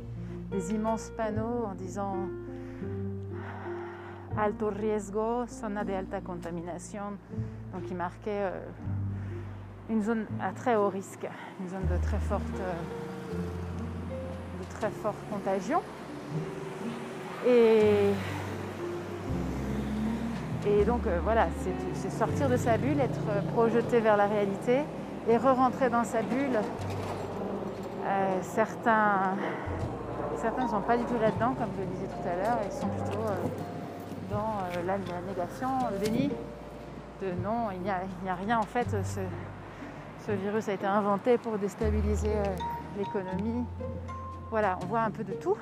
des 0.52 0.72
immenses 0.72 1.10
panneaux 1.16 1.64
en 1.66 1.74
disant 1.74 2.14
Alto 4.36 4.70
riesgo, 4.70 5.46
zona 5.48 5.82
de 5.82 5.92
alta 5.92 6.20
contaminación, 6.20 7.18
donc 7.72 7.86
qui 7.86 7.94
marquait 7.94 8.52
une 9.90 10.00
zone 10.00 10.26
à 10.40 10.52
très 10.52 10.76
haut 10.76 10.88
risque, 10.88 11.26
une 11.60 11.68
zone 11.68 11.86
de 11.90 12.00
très 12.00 12.20
forte 12.20 12.44
très 14.78 14.90
forte 14.90 15.18
contagion. 15.28 15.82
Et, 17.44 18.12
et 20.66 20.84
donc 20.84 21.06
euh, 21.06 21.20
voilà, 21.22 21.46
c'est 21.94 22.10
sortir 22.10 22.48
de 22.48 22.56
sa 22.56 22.76
bulle, 22.76 23.00
être 23.00 23.52
projeté 23.52 24.00
vers 24.00 24.16
la 24.16 24.26
réalité 24.26 24.80
et 25.28 25.36
re-rentrer 25.36 25.88
dans 25.88 26.04
sa 26.04 26.22
bulle. 26.22 26.58
Euh, 28.06 28.38
certains 28.42 29.36
certains 30.36 30.64
ne 30.64 30.68
sont 30.68 30.80
pas 30.80 30.96
du 30.96 31.04
tout 31.04 31.18
là-dedans, 31.20 31.54
comme 31.54 31.68
je 31.76 31.80
le 31.82 31.86
disais 31.86 32.06
tout 32.06 32.28
à 32.28 32.36
l'heure, 32.36 32.58
ils 32.64 32.72
sont 32.72 32.88
plutôt 32.88 33.20
euh, 33.20 34.30
dans 34.30 34.84
la, 34.86 34.98
négation, 35.26 35.68
le 35.92 35.98
déni 35.98 36.30
de 37.22 37.32
non, 37.42 37.70
il 37.72 37.80
n'y 37.80 37.90
a, 37.90 38.34
rien 38.34 38.58
en 38.58 38.62
fait. 38.62 38.88
Ce, 39.04 39.20
virus 40.30 40.68
a 40.68 40.74
été 40.74 40.84
inventé 40.84 41.38
pour 41.38 41.56
déstabiliser 41.56 42.34
l'économie, 42.98 43.64
voilà, 44.50 44.78
on 44.82 44.86
voit 44.86 45.00
un 45.00 45.10
peu 45.10 45.24
de 45.24 45.32
tout. 45.32 45.56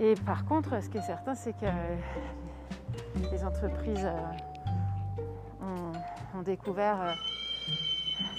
Et 0.00 0.14
par 0.14 0.46
contre, 0.46 0.82
ce 0.82 0.88
qui 0.88 0.96
est 0.96 1.02
certain, 1.02 1.34
c'est 1.34 1.52
que 1.52 1.66
les 3.32 3.44
entreprises 3.44 4.04
euh, 4.04 5.92
ont, 6.34 6.42
découvert, 6.42 7.00
euh, 7.00 7.12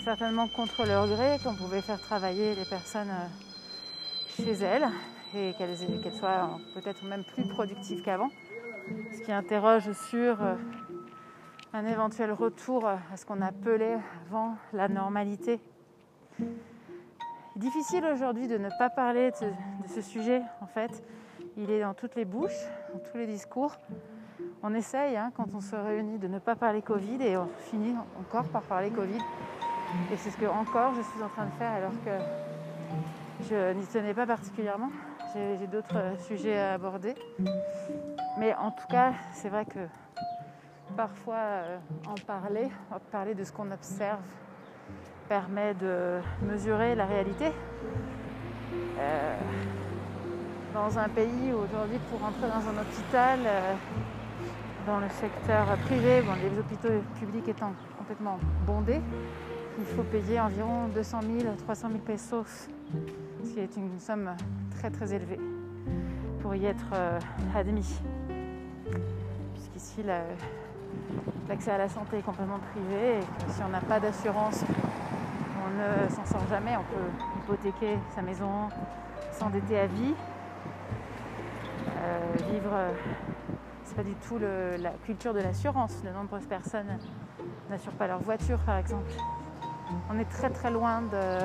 certainement 0.03 0.47
contre 0.47 0.85
leur 0.85 1.07
gré, 1.07 1.37
qu'on 1.43 1.55
pouvait 1.55 1.81
faire 1.81 1.99
travailler 1.99 2.55
les 2.55 2.65
personnes 2.65 3.09
euh, 3.09 4.43
chez 4.43 4.53
elles 4.53 4.87
et 5.33 5.53
qu'elles 5.57 5.77
soient 6.13 6.59
peut-être 6.73 7.03
même 7.05 7.23
plus 7.23 7.47
productives 7.47 8.01
qu'avant. 8.01 8.29
Ce 9.13 9.21
qui 9.21 9.31
interroge 9.31 9.91
sur 10.09 10.37
un 11.73 11.85
éventuel 11.85 12.31
retour 12.31 12.87
à 12.87 12.99
ce 13.17 13.25
qu'on 13.25 13.41
appelait 13.41 13.97
avant 14.27 14.55
la 14.73 14.87
normalité 14.87 15.59
difficile 17.55 18.05
aujourd'hui 18.05 18.47
de 18.47 18.57
ne 18.57 18.69
pas 18.77 18.89
parler 18.89 19.31
de 19.31 19.87
ce, 19.87 20.01
sujet, 20.01 20.41
en 20.61 20.67
fait. 20.67 21.03
Il 21.57 21.71
est 21.71 21.81
dans 21.81 21.93
toutes 21.93 22.15
les 22.15 22.25
bouches, 22.25 22.65
dans 22.93 22.99
tous 22.99 23.17
les 23.17 23.27
discours. 23.27 23.77
On 24.67 24.73
essaye, 24.73 25.15
hein, 25.15 25.31
quand 25.37 25.45
on 25.53 25.61
se 25.61 25.75
réunit, 25.75 26.17
de 26.17 26.27
ne 26.27 26.39
pas 26.39 26.55
parler 26.55 26.81
Covid 26.81 27.21
et 27.21 27.37
on 27.37 27.47
finit 27.69 27.93
encore 28.19 28.45
par 28.45 28.63
parler 28.63 28.89
Covid. 28.89 29.19
Et 30.11 30.17
c'est 30.17 30.31
ce 30.31 30.37
que 30.37 30.47
encore 30.47 30.95
je 30.95 31.03
suis 31.03 31.21
en 31.21 31.29
train 31.29 31.45
de 31.45 31.51
faire 31.51 31.71
alors 31.71 31.91
que 32.03 33.45
je 33.47 33.73
n'y 33.73 33.85
tenais 33.85 34.15
pas 34.15 34.25
particulièrement. 34.25 34.89
J'ai 35.35 35.67
d'autres 35.67 36.19
sujets 36.27 36.57
à 36.57 36.73
aborder. 36.73 37.13
Mais 38.39 38.55
en 38.55 38.71
tout 38.71 38.87
cas, 38.89 39.13
c'est 39.33 39.49
vrai 39.49 39.65
que 39.65 39.87
parfois 40.97 41.35
euh, 41.35 41.77
en 42.07 42.15
parler, 42.25 42.67
parler 43.11 43.35
de 43.35 43.43
ce 43.43 43.51
qu'on 43.51 43.69
observe, 43.71 44.17
permet 45.29 45.75
de 45.75 46.19
mesurer 46.41 46.95
la 46.95 47.05
réalité. 47.05 47.51
Euh, 48.97 49.35
dans 50.73 50.97
un 50.97 51.07
pays 51.09 51.53
où 51.53 51.57
aujourd'hui, 51.57 51.99
pour 52.09 52.23
entrer 52.23 52.47
dans 52.47 52.67
un 52.67 52.81
hôpital, 52.81 53.39
euh, 53.45 53.75
dans 54.85 54.99
le 54.99 55.09
secteur 55.09 55.65
privé, 55.85 56.21
bon, 56.21 56.33
les 56.33 56.59
hôpitaux 56.59 57.03
publics 57.19 57.47
étant 57.47 57.73
complètement 57.97 58.37
bondés, 58.67 59.01
il 59.79 59.85
faut 59.85 60.03
payer 60.03 60.39
environ 60.39 60.87
200 60.93 61.19
000, 61.39 61.55
300 61.55 61.87
000 61.89 61.99
pesos, 61.99 62.69
ce 63.43 63.53
qui 63.53 63.59
est 63.59 63.75
une 63.77 63.99
somme 63.99 64.31
très 64.71 64.89
très 64.89 65.07
très 65.07 65.15
élevé 65.15 65.39
pour 66.41 66.53
y 66.55 66.65
être 66.65 66.85
euh, 66.93 67.19
admis. 67.55 67.99
Puisqu'ici, 69.53 70.03
l'accès 71.49 71.71
à 71.71 71.77
la 71.77 71.89
santé 71.89 72.17
est 72.19 72.21
complètement 72.21 72.59
privé 72.71 73.17
et 73.17 73.45
que 73.45 73.51
si 73.51 73.61
on 73.65 73.69
n'a 73.69 73.81
pas 73.81 73.99
d'assurance, 73.99 74.63
on 75.65 76.05
ne 76.05 76.09
s'en 76.09 76.25
sort 76.25 76.47
jamais. 76.49 76.75
On 76.77 76.83
peut 76.83 77.55
hypothéquer 77.55 77.97
sa 78.13 78.21
maison, 78.21 78.69
s'endetter 79.31 79.79
à 79.79 79.87
vie, 79.87 80.13
euh, 81.97 82.33
vivre. 82.51 82.71
Pas 83.95 84.03
du 84.03 84.13
tout 84.15 84.37
la 84.37 84.91
culture 85.05 85.33
de 85.33 85.39
l'assurance. 85.39 86.01
De 86.03 86.09
nombreuses 86.09 86.45
personnes 86.45 86.97
n'assurent 87.69 87.93
pas 87.93 88.07
leur 88.07 88.19
voiture, 88.19 88.59
par 88.59 88.77
exemple. 88.77 89.09
On 90.09 90.19
est 90.19 90.29
très 90.29 90.49
très 90.49 90.69
loin 90.69 91.01
de 91.01 91.39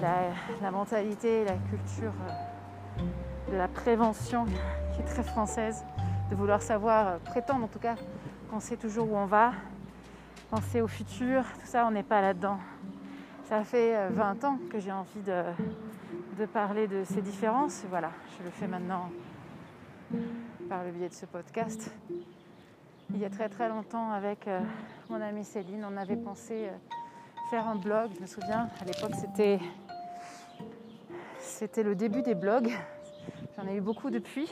la, 0.00 0.70
mentalité, 0.70 1.44
la 1.44 1.56
culture 1.56 2.12
euh, 2.98 3.52
de 3.52 3.56
la 3.56 3.68
prévention 3.68 4.46
qui 4.94 5.00
est 5.00 5.04
très 5.04 5.22
française, 5.22 5.84
de 6.30 6.36
vouloir 6.36 6.62
savoir, 6.62 7.06
euh, 7.08 7.18
prétendre 7.18 7.64
en 7.64 7.68
tout 7.68 7.78
cas, 7.78 7.96
qu'on 8.50 8.60
sait 8.60 8.76
toujours 8.76 9.12
où 9.12 9.16
on 9.16 9.26
va, 9.26 9.52
penser 10.50 10.80
au 10.80 10.88
futur, 10.88 11.42
tout 11.60 11.66
ça, 11.66 11.86
on 11.86 11.90
n'est 11.90 12.02
pas 12.02 12.22
là-dedans. 12.22 12.58
Ça 13.44 13.62
fait 13.62 14.08
20 14.08 14.44
ans 14.44 14.58
que 14.70 14.78
j'ai 14.78 14.92
envie 14.92 15.20
de 15.20 16.46
parler 16.46 16.88
de 16.88 17.04
ces 17.04 17.20
différences. 17.20 17.84
Voilà, 17.90 18.10
je 18.38 18.44
le 18.44 18.50
fais 18.50 18.66
maintenant 18.66 19.10
par 20.68 20.84
le 20.84 20.90
biais 20.90 21.08
de 21.08 21.14
ce 21.14 21.26
podcast. 21.26 21.90
Il 23.10 23.18
y 23.18 23.24
a 23.24 23.30
très 23.30 23.48
très 23.48 23.68
longtemps, 23.68 24.10
avec 24.10 24.48
euh, 24.48 24.60
mon 25.10 25.20
amie 25.20 25.44
Céline, 25.44 25.86
on 25.90 25.96
avait 25.96 26.16
pensé 26.16 26.68
euh, 26.68 26.76
faire 27.50 27.66
un 27.66 27.76
blog. 27.76 28.10
Je 28.16 28.20
me 28.20 28.26
souviens, 28.26 28.68
à 28.80 28.84
l'époque, 28.84 29.12
c'était 29.14 29.60
c'était 31.40 31.82
le 31.82 31.94
début 31.94 32.22
des 32.22 32.34
blogs. 32.34 32.70
J'en 33.56 33.66
ai 33.68 33.76
eu 33.76 33.80
beaucoup 33.80 34.10
depuis. 34.10 34.50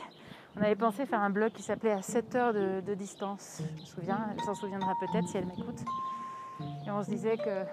On 0.55 0.61
avait 0.61 0.75
pensé 0.75 1.05
faire 1.05 1.21
un 1.21 1.29
blog 1.29 1.51
qui 1.51 1.63
s'appelait 1.63 1.91
À 1.91 2.01
7 2.01 2.35
heures 2.35 2.53
de, 2.53 2.93
distance. 2.93 3.61
Je 3.75 3.81
me 3.81 3.85
souviens, 3.85 4.29
elle 4.31 4.43
s'en 4.43 4.53
souviendra 4.53 4.93
peut-être 4.99 5.27
si 5.27 5.37
elle 5.37 5.47
m'écoute. 5.47 5.83
Et 6.85 6.91
on 6.91 7.03
se 7.03 7.09
disait 7.09 7.37
que 7.37 7.63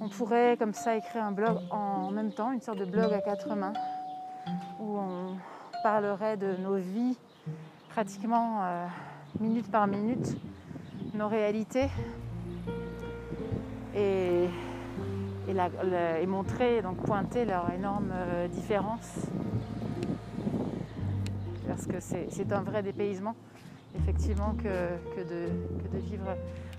on 0.00 0.08
pourrait 0.08 0.56
comme 0.58 0.74
ça 0.74 0.96
écrire 0.96 1.24
un 1.24 1.32
blog 1.32 1.58
en 1.70 2.10
même 2.10 2.32
temps, 2.32 2.50
une 2.52 2.60
sorte 2.60 2.78
de 2.78 2.84
blog 2.84 3.12
à 3.12 3.20
quatre 3.20 3.54
mains, 3.54 3.74
où 4.80 4.98
on 4.98 5.36
parlerait 5.82 6.36
de 6.36 6.56
nos 6.56 6.76
vies 6.76 7.16
pratiquement 7.90 8.60
euh, 8.62 8.86
minute 9.40 9.70
par 9.70 9.86
minute, 9.86 10.36
nos 11.14 11.28
réalités, 11.28 11.88
et, 13.94 14.48
et, 15.48 16.26
montrer, 16.26 16.82
donc 16.82 16.98
pointer 16.98 17.44
leur 17.44 17.70
énorme 17.72 18.12
euh, 18.12 18.48
différence. 18.48 19.26
Parce 21.66 21.86
que 21.86 22.00
c'est 22.00 22.52
un 22.52 22.62
vrai 22.62 22.82
dépaysement, 22.82 23.34
effectivement, 23.96 24.54
que, 24.58 24.64
que, 25.16 25.20
de, 25.20 25.48
que 25.82 25.96
de 25.96 25.98
vivre 25.98 26.36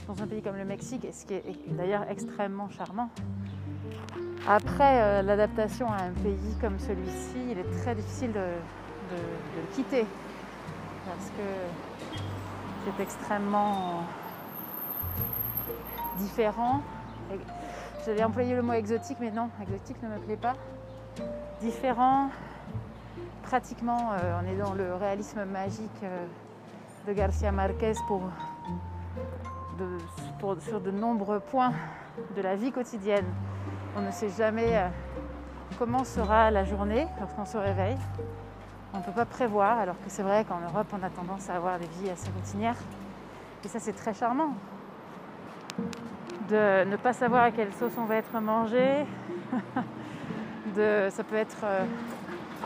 dans 0.07 0.21
un 0.21 0.27
pays 0.27 0.41
comme 0.41 0.57
le 0.57 0.65
Mexique, 0.65 1.05
et 1.05 1.11
ce 1.11 1.25
qui 1.25 1.33
est 1.33 1.43
d'ailleurs 1.69 2.05
extrêmement 2.09 2.69
charmant. 2.69 3.09
Après 4.47 5.01
euh, 5.01 5.21
l'adaptation 5.21 5.87
à 5.87 6.03
un 6.03 6.11
pays 6.23 6.55
comme 6.59 6.79
celui-ci, 6.79 7.37
il 7.51 7.59
est 7.59 7.81
très 7.83 7.93
difficile 7.93 8.31
de, 8.31 8.39
le 9.11 9.75
quitter 9.75 10.05
parce 11.05 11.29
que 11.29 11.43
c'est 12.85 13.03
extrêmement 13.03 14.03
différent. 16.17 16.81
J'allais 18.05 18.23
employer 18.23 18.55
le 18.55 18.61
mot 18.61 18.73
exotique, 18.73 19.17
mais 19.19 19.31
non, 19.31 19.49
exotique 19.61 20.01
ne 20.03 20.09
me 20.09 20.19
plaît 20.19 20.37
pas. 20.37 20.53
Différent, 21.61 22.29
pratiquement, 23.43 24.11
euh, 24.13 24.39
on 24.41 24.47
est 24.47 24.55
dans 24.55 24.73
le 24.73 24.95
réalisme 24.95 25.43
magique 25.45 25.89
euh, 26.03 26.25
de 27.07 27.13
Garcia 27.13 27.51
Marquez 27.51 27.93
pour 28.07 28.21
sur 30.59 30.79
de 30.79 30.91
nombreux 30.91 31.39
points 31.39 31.73
de 32.35 32.41
la 32.41 32.55
vie 32.55 32.71
quotidienne. 32.71 33.25
On 33.95 34.01
ne 34.01 34.11
sait 34.11 34.29
jamais 34.29 34.77
euh, 34.77 34.87
comment 35.79 36.03
sera 36.03 36.51
la 36.51 36.63
journée 36.63 37.07
lorsqu'on 37.19 37.45
se 37.45 37.57
réveille. 37.57 37.97
On 38.93 38.97
ne 38.97 39.03
peut 39.03 39.11
pas 39.11 39.25
prévoir, 39.25 39.79
alors 39.79 39.95
que 39.95 40.09
c'est 40.09 40.23
vrai 40.23 40.43
qu'en 40.43 40.59
Europe, 40.59 40.87
on 40.91 41.01
a 41.03 41.09
tendance 41.09 41.49
à 41.49 41.55
avoir 41.55 41.79
des 41.79 41.87
vies 41.99 42.09
assez 42.09 42.29
routinières. 42.29 42.75
Et 43.63 43.67
ça, 43.69 43.79
c'est 43.79 43.93
très 43.93 44.13
charmant. 44.13 44.53
De 46.49 46.83
ne 46.83 46.97
pas 46.97 47.13
savoir 47.13 47.43
à 47.43 47.51
quelle 47.51 47.71
sauce 47.73 47.93
on 47.97 48.03
va 48.03 48.15
être 48.17 48.37
mangé. 48.41 49.05
de, 50.75 51.07
ça 51.09 51.23
peut 51.23 51.35
être 51.35 51.59
euh, 51.63 51.85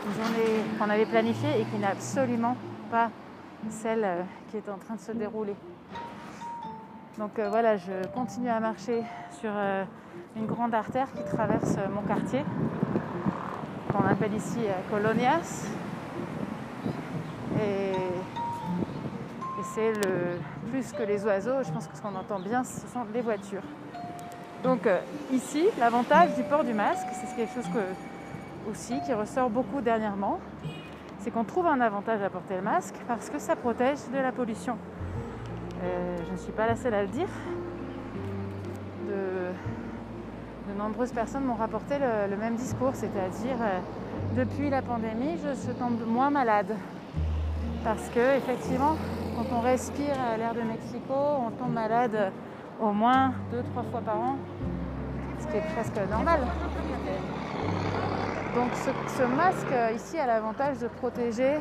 une 0.04 0.12
journée 0.12 0.64
qu'on 0.78 0.90
avait 0.90 1.06
planifiée 1.06 1.60
et 1.60 1.64
qui 1.64 1.76
n'est 1.76 1.86
absolument 1.86 2.56
pas 2.90 3.10
celle 3.70 4.04
euh, 4.04 4.22
qui 4.50 4.56
est 4.56 4.68
en 4.68 4.78
train 4.78 4.94
de 4.94 5.00
se 5.00 5.12
dérouler. 5.12 5.54
Donc 7.18 7.38
euh, 7.38 7.48
voilà, 7.48 7.76
je 7.76 8.06
continue 8.14 8.48
à 8.48 8.58
marcher 8.58 9.02
sur 9.40 9.50
une 10.34 10.46
grande 10.46 10.74
artère 10.74 11.08
qui 11.12 11.24
traverse 11.24 11.76
mon 11.94 12.02
quartier, 12.02 12.44
qu'on 13.92 14.06
appelle 14.06 14.34
ici 14.34 14.60
Colonias. 14.90 15.75
Et, 17.60 17.92
c'est 19.74 19.92
plus 20.70 20.92
que 20.92 21.02
les 21.02 21.22
oiseaux, 21.24 21.62
je 21.62 21.70
pense 21.70 21.86
que 21.86 21.96
ce 21.96 22.00
qu'on 22.00 22.14
entend 22.14 22.38
bien, 22.38 22.64
ce 22.64 22.86
sont 22.86 23.04
les 23.12 23.20
voitures. 23.20 23.62
Donc 24.62 24.88
ici, 25.32 25.66
l'avantage 25.78 26.34
du 26.34 26.44
port 26.44 26.64
du 26.64 26.72
masque, 26.72 27.06
c'est 27.12 27.36
quelque 27.36 27.54
chose 27.54 27.70
aussi 28.70 29.00
qui 29.04 29.12
ressort 29.12 29.50
beaucoup 29.50 29.80
dernièrement, 29.80 30.40
c'est 31.18 31.30
qu'on 31.30 31.44
trouve 31.44 31.66
un 31.66 31.80
avantage 31.80 32.22
à 32.22 32.30
porter 32.30 32.56
le 32.56 32.62
masque 32.62 32.94
parce 33.08 33.28
que 33.30 33.38
ça 33.38 33.56
protège 33.56 33.98
de 34.12 34.18
la 34.18 34.32
pollution. 34.32 34.78
Euh, 35.82 36.16
je 36.26 36.32
ne 36.32 36.36
suis 36.36 36.52
pas 36.52 36.66
la 36.66 36.76
seule 36.76 36.94
à 36.94 37.02
le 37.02 37.08
dire. 37.08 37.28
De, 39.08 40.74
nombreuses 40.78 41.12
personnes 41.12 41.44
m'ont 41.44 41.54
rapporté 41.54 41.94
le, 41.98 42.36
même 42.36 42.54
discours, 42.54 42.92
c'est-à-dire 42.92 43.56
euh, 43.60 43.78
depuis 44.36 44.68
la 44.68 44.82
pandémie, 44.82 45.38
je 45.38 45.72
tombe 45.72 46.06
moins 46.06 46.28
malade. 46.28 46.76
Parce 47.86 48.08
que 48.08 48.36
effectivement, 48.36 48.96
quand 49.36 49.46
on 49.56 49.60
respire 49.60 50.16
l'air 50.36 50.54
de 50.54 50.62
Mexico, 50.62 51.14
on 51.14 51.52
tombe 51.52 51.72
malade 51.72 52.32
au 52.80 52.90
moins 52.90 53.32
deux, 53.52 53.62
trois 53.62 53.84
fois 53.84 54.00
par 54.00 54.16
an, 54.16 54.38
ce 55.38 55.46
qui 55.46 55.58
est 55.58 55.72
presque 55.72 55.96
normal. 56.10 56.40
Donc 58.56 58.72
ce 58.74 59.22
masque 59.22 59.72
ici 59.94 60.18
a 60.18 60.26
l'avantage 60.26 60.78
de 60.78 60.88
protéger 60.88 61.58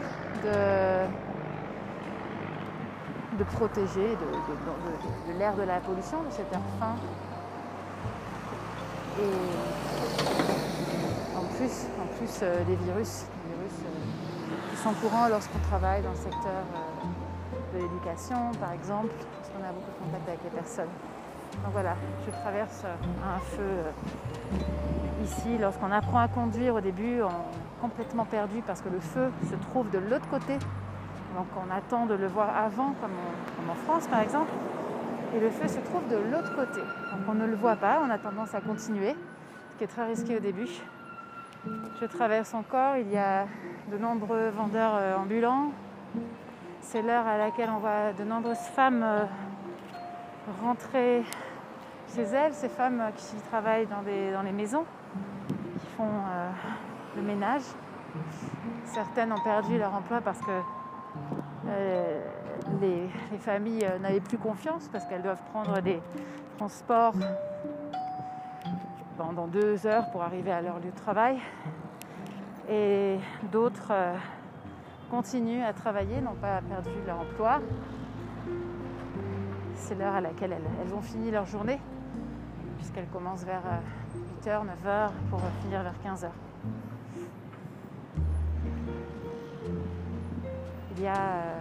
de, 3.38 3.44
protéger 3.44 4.18
de, 4.18 5.38
l'air 5.38 5.54
de 5.54 5.62
la 5.62 5.80
pollution, 5.80 6.24
de 6.24 6.32
cet 6.32 6.52
air 6.52 6.60
fin. 6.80 6.96
Et 9.22 9.30
en 11.38 11.44
plus, 11.56 11.86
en 12.02 12.08
plus 12.18 12.40
euh, 12.42 12.64
des 12.64 12.78
virus, 12.78 13.26
virus 13.46 13.78
euh, 14.86 14.90
qui 14.90 15.00
sont 15.00 15.08
courants 15.08 15.28
lorsqu'on 15.28 15.60
travaille 15.70 16.02
dans 16.02 16.12
le 16.12 16.16
secteur 16.16 16.64
euh, 16.76 17.78
de 17.78 17.84
l'éducation, 17.84 18.52
par 18.60 18.72
exemple, 18.74 19.14
parce 19.38 19.50
qu'on 19.50 19.64
a 19.64 19.72
beaucoup 19.72 19.92
de 19.92 20.06
contact 20.06 20.28
avec 20.28 20.44
les 20.44 20.50
personnes. 20.52 20.94
Donc 21.64 21.72
voilà, 21.72 21.96
je 22.26 22.32
traverse 22.32 22.84
un 22.86 23.40
feu 23.40 23.94
ici. 25.24 25.58
Lorsqu'on 25.60 25.92
apprend 25.92 26.20
à 26.20 26.28
conduire 26.28 26.76
au 26.76 26.82
début, 26.82 27.22
on 27.22 27.30
est 27.30 27.82
complètement 27.82 28.26
perdu 28.26 28.62
parce 28.66 28.82
que 28.82 28.90
le 28.90 29.00
feu 29.00 29.32
se 29.50 29.56
trouve 29.70 29.90
de 29.90 30.00
l'autre 30.00 30.28
côté 30.30 30.58
donc 31.36 31.48
on 31.58 31.70
attend 31.70 32.06
de 32.06 32.14
le 32.14 32.28
voir 32.28 32.56
avant, 32.56 32.94
comme, 33.02 33.70
en 33.70 33.76
France 33.76 34.08
par 34.08 34.22
exemple. 34.22 34.52
Et 35.36 35.40
le 35.40 35.50
feu 35.50 35.68
se 35.68 35.80
trouve 35.80 36.08
de 36.10 36.16
l'autre 36.16 36.56
côté. 36.56 36.80
Donc 36.80 37.22
on 37.28 37.34
ne 37.34 37.46
le 37.46 37.56
voit 37.56 37.76
pas, 37.76 38.02
on 38.06 38.10
a 38.10 38.18
tendance 38.18 38.56
à 38.56 38.62
continuer, 38.62 39.16
ce 39.74 39.78
qui 39.78 39.84
est 39.84 39.88
très 39.88 40.06
risqué 40.06 40.38
au 40.38 40.40
début. 40.40 40.70
Je 42.02 42.06
traverse 42.06 42.54
encore, 42.54 42.98
il 42.98 43.12
y 43.12 43.18
a 43.18 43.46
de 43.92 43.98
nombreux 43.98 44.50
vendeurs 44.50 44.96
euh, 44.96 45.16
ambulants. 45.16 45.72
C'est 46.82 47.02
l'heure 47.02 47.26
à 47.26 47.38
laquelle 47.38 47.70
on 47.70 47.80
voit 47.80 48.14
de 48.18 48.24
nombreuses 48.24 48.58
femmes 48.58 49.04
euh, 49.04 49.26
rentrer 50.62 51.24
chez 52.14 52.24
elles, 52.24 52.54
ces 52.54 52.70
femmes 52.70 53.04
qui 53.16 53.36
travaillent 53.50 53.88
dans, 53.88 54.02
les 54.02 54.52
maisons, 54.52 54.86
qui 55.50 55.86
font 55.98 56.04
euh, 56.04 56.50
le 57.16 57.22
ménage. 57.22 57.64
Certaines 58.86 59.32
ont 59.34 59.42
perdu 59.44 59.78
leur 59.78 59.94
emploi 59.94 60.22
parce 60.22 60.40
que 60.40 60.52
euh, 61.68 62.22
les, 62.82 63.10
familles 63.40 63.86
euh, 63.86 64.00
n'avaient 64.00 64.22
plus 64.22 64.38
confiance 64.38 64.88
parce 64.92 65.06
qu'elles 65.06 65.22
doivent 65.22 65.44
prendre 65.52 65.82
des 65.82 66.00
transports 66.58 67.14
pendant 69.18 69.48
deux 69.48 69.86
heures 69.88 70.10
pour 70.12 70.22
arriver 70.22 70.52
à 70.52 70.62
leur 70.62 70.80
lieu 70.80 70.92
de 70.92 70.96
travail. 70.96 71.38
Et 72.70 73.18
d'autres 73.52 73.92
euh, 73.92 74.16
continuent 75.10 75.64
à 75.64 75.74
travailler, 75.74 76.22
n'ont 76.22 76.34
pas 76.36 76.62
perdu 76.62 76.90
leur 77.06 77.20
emploi. 77.20 77.62
C'est 79.76 79.96
l'heure 79.96 80.16
à 80.16 80.22
laquelle 80.22 80.54
elles, 80.54 80.94
ont 80.94 81.02
fini 81.02 81.30
leur 81.32 81.46
journée, 81.46 81.80
puisqu'elles 82.78 83.08
commencent 83.08 83.44
vers 83.44 83.62
8h, 84.44 84.64
9h 84.64 85.10
pour 85.30 85.40
finir 85.62 85.84
vers 85.84 85.96
15h. 86.04 86.28
Il 90.98 91.04
y 91.04 91.08
a 91.08 91.14
euh, 91.14 91.60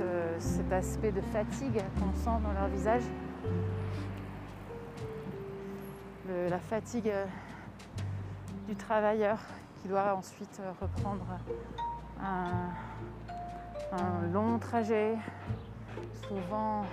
euh, 0.00 0.36
cet 0.38 0.72
aspect 0.72 1.12
de 1.12 1.20
fatigue 1.20 1.80
qu'on 1.98 2.12
sent 2.12 2.42
dans 2.42 2.52
leur 2.52 2.68
visage. 2.68 3.04
La 6.28 6.58
fatigue 6.58 7.08
euh, 7.08 7.24
du 8.68 8.76
travailleur 8.76 9.38
qui 9.80 9.88
doit 9.88 10.14
ensuite 10.14 10.60
euh, 10.60 10.72
reprendre 10.78 11.24
un, 12.22 12.68
long 14.30 14.58
trajet. 14.58 15.14
Souvent, 16.28 16.84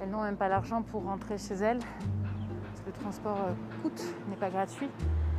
elles 0.00 0.08
n'ont 0.10 0.22
même 0.22 0.36
pas 0.36 0.48
l'argent 0.48 0.80
pour 0.82 1.02
rentrer 1.02 1.38
chez 1.38 1.54
elles. 1.54 1.80
Le 2.86 2.92
transport 2.92 3.36
euh, 3.48 3.82
coûte, 3.82 4.00
n'est 4.28 4.36
pas 4.36 4.50
gratuit. 4.50 4.90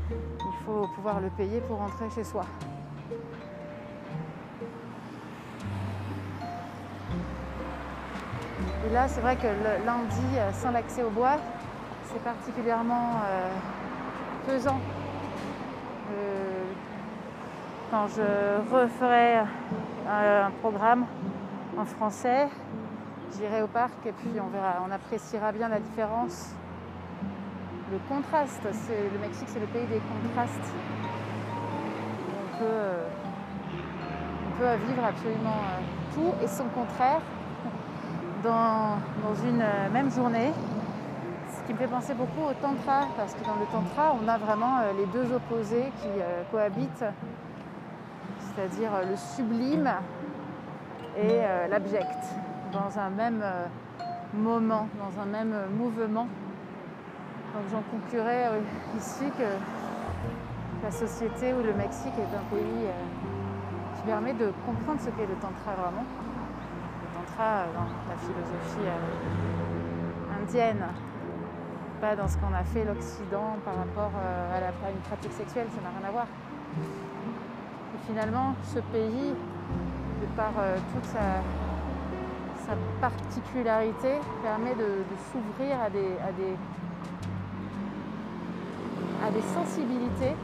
Il 0.09 0.65
faut 0.65 0.85
pouvoir 0.93 1.21
le 1.21 1.29
payer 1.29 1.61
pour 1.61 1.77
rentrer 1.77 2.09
chez 2.09 2.25
soi. 2.25 2.45
Et 8.85 8.93
là, 8.93 9.07
c'est 9.07 9.21
vrai 9.21 9.37
que 9.37 9.47
le 9.47 9.85
lundi, 9.85 10.51
sans 10.51 10.71
l'accès 10.71 11.03
au 11.03 11.09
bois, 11.09 11.37
c'est 12.11 12.23
particulièrement 12.23 13.21
euh, 13.25 13.49
pesant. 14.47 14.79
Quand 17.89 18.07
je 18.07 18.73
referai 18.73 19.39
un, 20.09 20.49
programme 20.61 21.05
en 21.77 21.83
français, 21.83 22.47
j'irai 23.35 23.61
au 23.61 23.67
parc 23.67 24.05
et 24.05 24.13
puis 24.13 24.31
on 24.39 24.47
verra, 24.47 24.75
on 24.87 24.91
appréciera 24.91 25.51
bien 25.51 25.67
la 25.67 25.79
différence, 25.79 26.55
le 27.91 27.97
contraste. 28.07 28.61
C'est, 28.71 29.09
le 29.11 29.19
Mexique, 29.19 29.49
c'est 29.49 29.59
le 29.59 29.65
pays 29.65 29.87
des 29.87 29.99
contrastes. 29.99 30.73
On 32.29 32.57
peut, 32.59 32.63
euh, 32.63 33.07
on 34.47 34.57
peut 34.57 34.85
vivre 34.87 35.03
absolument 35.03 35.49
euh, 35.49 36.15
tout 36.15 36.33
et 36.41 36.47
son 36.47 36.65
contraire 36.69 37.21
dans, 38.41 38.99
dans 39.21 39.35
une 39.43 39.65
même 39.91 40.09
journée. 40.09 40.53
Qui 41.71 41.75
me 41.75 41.83
fait 41.83 41.87
penser 41.87 42.13
beaucoup 42.15 42.49
au 42.49 42.53
tantra, 42.55 43.07
parce 43.15 43.33
que 43.33 43.45
dans 43.45 43.55
le 43.55 43.65
tantra, 43.71 44.13
on 44.21 44.27
a 44.27 44.37
vraiment 44.37 44.79
euh, 44.79 44.91
les 44.97 45.05
deux 45.05 45.33
opposés 45.33 45.89
qui 46.01 46.09
euh, 46.09 46.43
cohabitent, 46.51 47.05
c'est-à-dire 48.39 48.93
euh, 48.93 49.09
le 49.09 49.15
sublime 49.15 49.89
et 51.15 51.39
l'abject, 51.69 52.17
dans 52.73 52.99
un 52.99 53.09
même 53.09 53.41
moment, 54.33 54.89
dans 54.99 55.21
un 55.21 55.25
même 55.25 55.55
mouvement. 55.77 56.27
Donc 57.53 57.63
j'en 57.71 57.83
conclurais 57.89 58.47
euh, 58.47 58.59
ici 58.97 59.31
que 59.37 60.83
la 60.83 60.91
société 60.91 61.53
ou 61.53 61.63
le 61.63 61.73
Mexique 61.73 62.15
est 62.17 62.35
un 62.35 62.43
pays 62.53 62.87
qui 63.95 64.01
permet 64.01 64.33
de 64.33 64.51
comprendre 64.65 64.99
ce 64.99 65.09
qu'est 65.11 65.25
le 65.25 65.35
tantra 65.35 65.71
vraiment. 65.71 66.03
Le 66.03 67.17
tantra 67.17 67.63
dans 67.73 67.87
la 68.09 68.17
philosophie 68.19 68.89
indienne, 70.41 70.85
pas 72.01 72.15
dans 72.15 72.27
ce 72.27 72.35
qu'on 72.37 72.53
a 72.53 72.63
fait 72.63 72.83
l'Occident 72.83 73.57
par 73.63 73.77
rapport 73.77 74.11
euh, 74.17 74.57
à, 74.57 74.59
la, 74.59 74.69
une 74.89 75.01
pratique 75.07 75.31
sexuelle, 75.33 75.67
ça 75.69 75.81
n'a 75.81 75.89
rien 75.99 76.09
à 76.09 76.11
voir. 76.11 76.25
Et 77.93 77.99
finalement, 78.07 78.55
ce 78.63 78.79
pays, 78.79 79.35
de 80.21 80.25
par 80.35 80.51
euh, 80.59 80.77
toute 80.93 81.05
sa, 81.05 81.43
particularité, 83.01 84.13
permet 84.41 84.73
de, 84.75 85.03
s'ouvrir 85.31 85.77
à 85.81 85.89
des, 85.89 86.15
sensibilités 89.53 90.35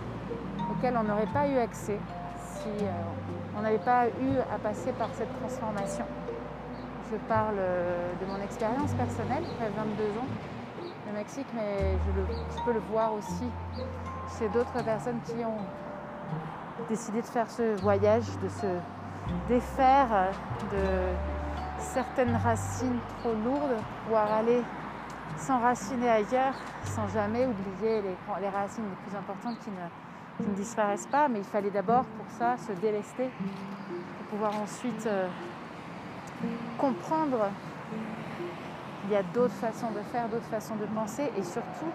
auxquelles 0.69 0.97
on 0.97 1.03
n'aurait 1.03 1.31
pas 1.33 1.47
eu 1.47 1.57
accès 1.57 1.97
si 2.43 2.67
euh, 2.83 2.91
on 3.57 3.61
n'avait 3.61 3.77
pas 3.77 4.07
eu 4.07 4.39
à 4.53 4.57
passer 4.59 4.91
par 4.91 5.07
cette 5.13 5.33
transformation. 5.39 6.03
Je 7.09 7.15
parle 7.29 7.55
de 7.55 8.25
mon 8.25 8.43
expérience 8.43 8.91
personnelle, 8.91 9.45
après 9.55 9.69
22 9.69 10.19
ans 10.19 10.27
mais 11.53 11.93
je, 11.93 12.63
peux 12.63 12.73
le 12.73 12.79
voir 12.91 13.13
aussi 13.13 13.45
chez 14.37 14.47
d'autres 14.49 14.83
personnes 14.83 15.19
qui 15.25 15.43
ont 15.43 15.59
décidé 16.89 17.21
de 17.21 17.25
faire 17.25 17.49
ce 17.49 17.79
voyage, 17.81 18.25
de 18.41 18.49
se 18.49 18.67
défaire 19.47 20.31
de 20.71 21.13
certaines 21.79 22.35
racines 22.35 22.99
trop 23.19 23.33
lourdes, 23.33 23.75
pour 23.75 24.03
pouvoir 24.05 24.31
aller 24.31 24.61
s'enraciner 25.37 26.09
ailleurs 26.09 26.53
sans 26.83 27.07
jamais 27.09 27.45
oublier 27.45 28.01
les, 28.01 28.49
racines 28.49 28.83
les 28.83 29.09
plus 29.09 29.17
importantes 29.17 29.59
qui 29.63 29.69
ne, 29.69 30.43
qui 30.43 30.49
ne 30.49 30.55
disparaissent 30.55 31.07
pas. 31.07 31.27
Mais 31.27 31.39
il 31.39 31.45
fallait 31.45 31.69
d'abord 31.69 32.05
pour 32.05 32.25
ça 32.37 32.55
se 32.57 32.71
délester, 32.79 33.29
pour 34.17 34.27
pouvoir 34.29 34.59
ensuite 34.61 35.05
euh, 35.05 35.27
comprendre 36.77 37.49
qu'il 39.07 39.15
y 39.15 39.19
a 39.19 39.23
d'autres 39.23 39.53
façons 39.53 39.91
de 39.91 40.01
faire, 40.11 40.27
d'autres 40.27 40.47
façons 40.47 40.75
de 40.75 40.85
penser 40.85 41.31
et 41.37 41.43
surtout, 41.43 41.91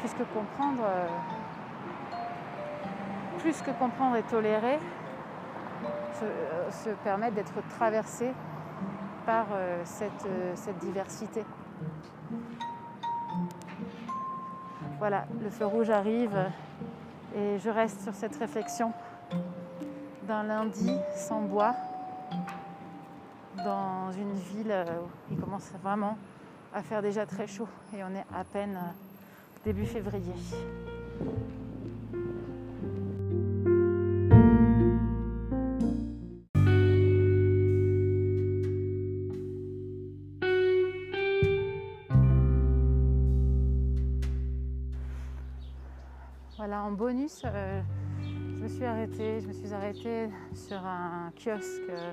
plus 0.00 0.14
que 0.14 0.22
comprendre, 0.32 0.82
euh, 0.82 1.06
plus 3.40 3.60
que 3.60 3.70
comprendre 3.72 4.16
et 4.16 4.22
tolérer, 4.22 4.78
se, 6.14 6.88
euh, 6.88 6.94
permettre 7.04 7.34
d'être 7.34 7.52
traversé 7.76 8.32
par 9.26 9.46
euh, 9.52 9.82
cette, 9.84 10.26
cette 10.54 10.78
diversité. 10.78 11.44
Voilà, 14.98 15.26
le 15.42 15.50
feu 15.50 15.66
rouge 15.66 15.90
arrive 15.90 16.36
et 17.36 17.58
je 17.58 17.68
reste 17.68 18.00
sur 18.00 18.14
cette 18.14 18.36
réflexion 18.36 18.92
d'un 20.26 20.44
lundi 20.44 20.96
sans 21.14 21.42
bois 21.42 21.74
dans 23.64 24.10
une 24.12 24.32
ville 24.32 24.74
où 25.02 25.08
il 25.30 25.38
commence 25.38 25.70
vraiment 25.82 26.16
à 26.72 26.82
faire 26.82 27.02
déjà 27.02 27.26
très 27.26 27.46
chaud 27.46 27.68
et 27.96 28.02
on 28.04 28.14
est 28.14 28.26
à 28.34 28.44
peine 28.44 28.76
euh, 28.76 29.64
début 29.64 29.86
février. 29.86 30.32
Voilà, 46.56 46.82
en 46.82 46.90
bonus, 46.90 47.42
euh, 47.44 47.80
je 48.22 48.62
me 48.62 48.68
suis 48.68 48.84
arrêtée, 48.84 49.40
je 49.40 49.46
me 49.46 49.52
suis 49.52 49.72
arrêtée 49.72 50.28
sur 50.52 50.84
un 50.84 51.30
kiosque 51.36 51.88
euh, 51.88 52.12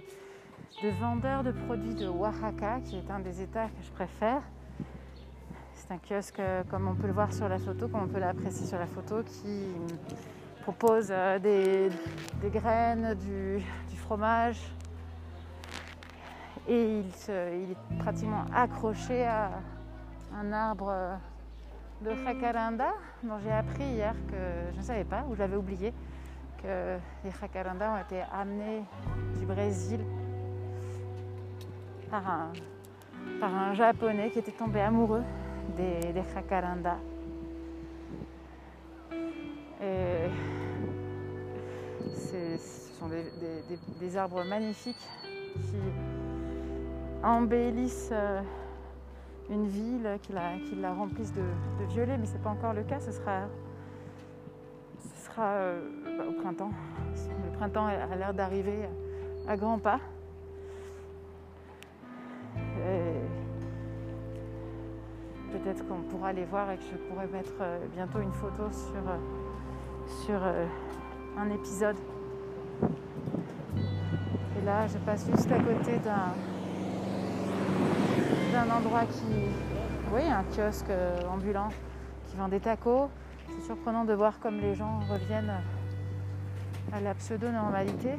de 0.84 0.90
vendeurs 0.90 1.44
de 1.44 1.52
produits 1.52 1.96
de 1.96 2.08
Oaxaca, 2.08 2.80
qui 2.82 2.98
est 2.98 3.12
un 3.12 3.20
des 3.20 3.42
États 3.42 3.68
que 3.68 3.84
je 3.84 3.92
préfère. 3.92 4.42
C'est 5.74 5.92
un 5.92 5.98
kiosque, 5.98 6.40
euh, 6.40 6.64
comme 6.70 6.88
on 6.88 6.96
peut 6.96 7.08
le 7.08 7.14
voir 7.14 7.32
sur 7.34 7.48
la 7.48 7.60
photo, 7.60 7.88
comme 7.88 8.04
on 8.04 8.08
peut 8.08 8.20
l'apprécier 8.20 8.66
sur 8.66 8.80
la 8.80 8.88
photo, 8.88 9.24
qui 9.24 9.68
propose 10.64 11.08
euh, 11.12 11.40
des, 11.40 11.90
graines, 12.50 13.16
du, 13.16 13.62
fromage. 13.98 14.60
Et 16.68 17.00
il, 17.00 17.72
est 17.72 17.98
pratiquement 18.00 18.46
accroché 18.54 19.26
à 19.26 19.52
un 20.36 20.52
arbre 20.52 20.90
euh, 20.90 21.16
de 22.02 22.16
jacaranda 22.24 22.94
dont 23.24 23.38
j'ai 23.44 23.52
appris 23.52 23.84
hier 23.84 24.14
que 24.28 24.72
je 24.74 24.78
ne 24.78 24.84
savais 24.84 25.06
pas, 25.06 25.26
ou 25.30 25.36
j'avais 25.36 25.56
oublié, 25.56 25.94
que 26.62 26.98
les 27.24 27.32
jacarandas 27.40 27.94
ont 27.94 28.02
été 28.02 28.22
amenés 28.32 28.84
du 29.40 29.46
Brésil 29.46 30.00
par 33.40 33.54
un, 33.54 33.74
japonais 33.74 34.30
qui 34.32 34.40
était 34.40 34.52
tombé 34.52 34.80
amoureux 34.80 35.24
des, 35.76 36.14
des. 36.14 36.24
Et 39.82 40.30
ce 42.14 42.58
sont 42.98 43.08
des, 44.00 44.18
arbres 44.18 44.44
magnifiques 44.46 45.08
qui 45.56 45.78
embellissent 47.24 48.10
euh, 48.14 48.42
une 49.50 49.68
ville, 49.68 50.18
qui 50.22 50.32
la, 50.32 50.94
remplissent 50.94 51.34
de, 51.34 51.42
de 51.80 51.86
violet, 51.92 52.18
mais 52.18 52.26
ce 52.26 52.34
n'est 52.34 52.40
pas 52.40 52.50
encore 52.52 52.74
le 52.74 52.84
cas, 52.84 53.00
ce 53.00 53.12
sera, 53.12 53.42
ce 55.00 55.26
sera 55.26 55.44
euh, 55.44 55.90
bah, 56.18 56.24
au 56.30 56.42
printemps. 56.42 56.72
Le 57.46 57.58
printemps 57.58 57.88
a 57.88 58.16
l'air 58.16 58.34
d'arriver 58.34 58.88
à 59.48 59.58
grands 59.58 59.80
pas. 59.80 60.00
Qu'on 65.84 66.02
pourra 66.10 66.34
les 66.34 66.46
voir 66.46 66.72
et 66.72 66.78
que 66.78 66.84
je 66.84 66.98
pourrai 66.98 67.28
mettre 67.28 67.52
euh, 67.62 67.86
bientôt 67.94 68.20
une 68.20 68.32
photo 68.32 68.64
sur, 68.72 69.08
euh, 69.08 69.18
sur 70.26 70.40
euh, 70.42 70.66
un 71.38 71.50
épisode. 71.52 71.98
Et 74.58 74.66
là, 74.66 74.88
je 74.88 74.98
passe 75.00 75.30
juste 75.30 75.52
à 75.52 75.60
côté 75.60 76.00
d'un 76.00 76.34
d'un 78.52 78.74
endroit 78.74 79.06
qui, 79.06 79.52
oui, 80.14 80.22
un 80.24 80.44
kiosque 80.56 80.92
ambulant 81.30 81.70
qui 82.28 82.38
vend 82.38 82.48
des 82.48 82.62
tacos. 82.62 83.10
C'est 83.50 83.66
surprenant 83.66 84.06
de 84.06 84.14
voir 84.14 84.40
comme 84.40 84.60
les 84.60 84.74
gens 84.76 85.02
reviennent 85.10 85.54
à 86.94 87.02
la 87.02 87.14
pseudo-normalité. 87.14 88.14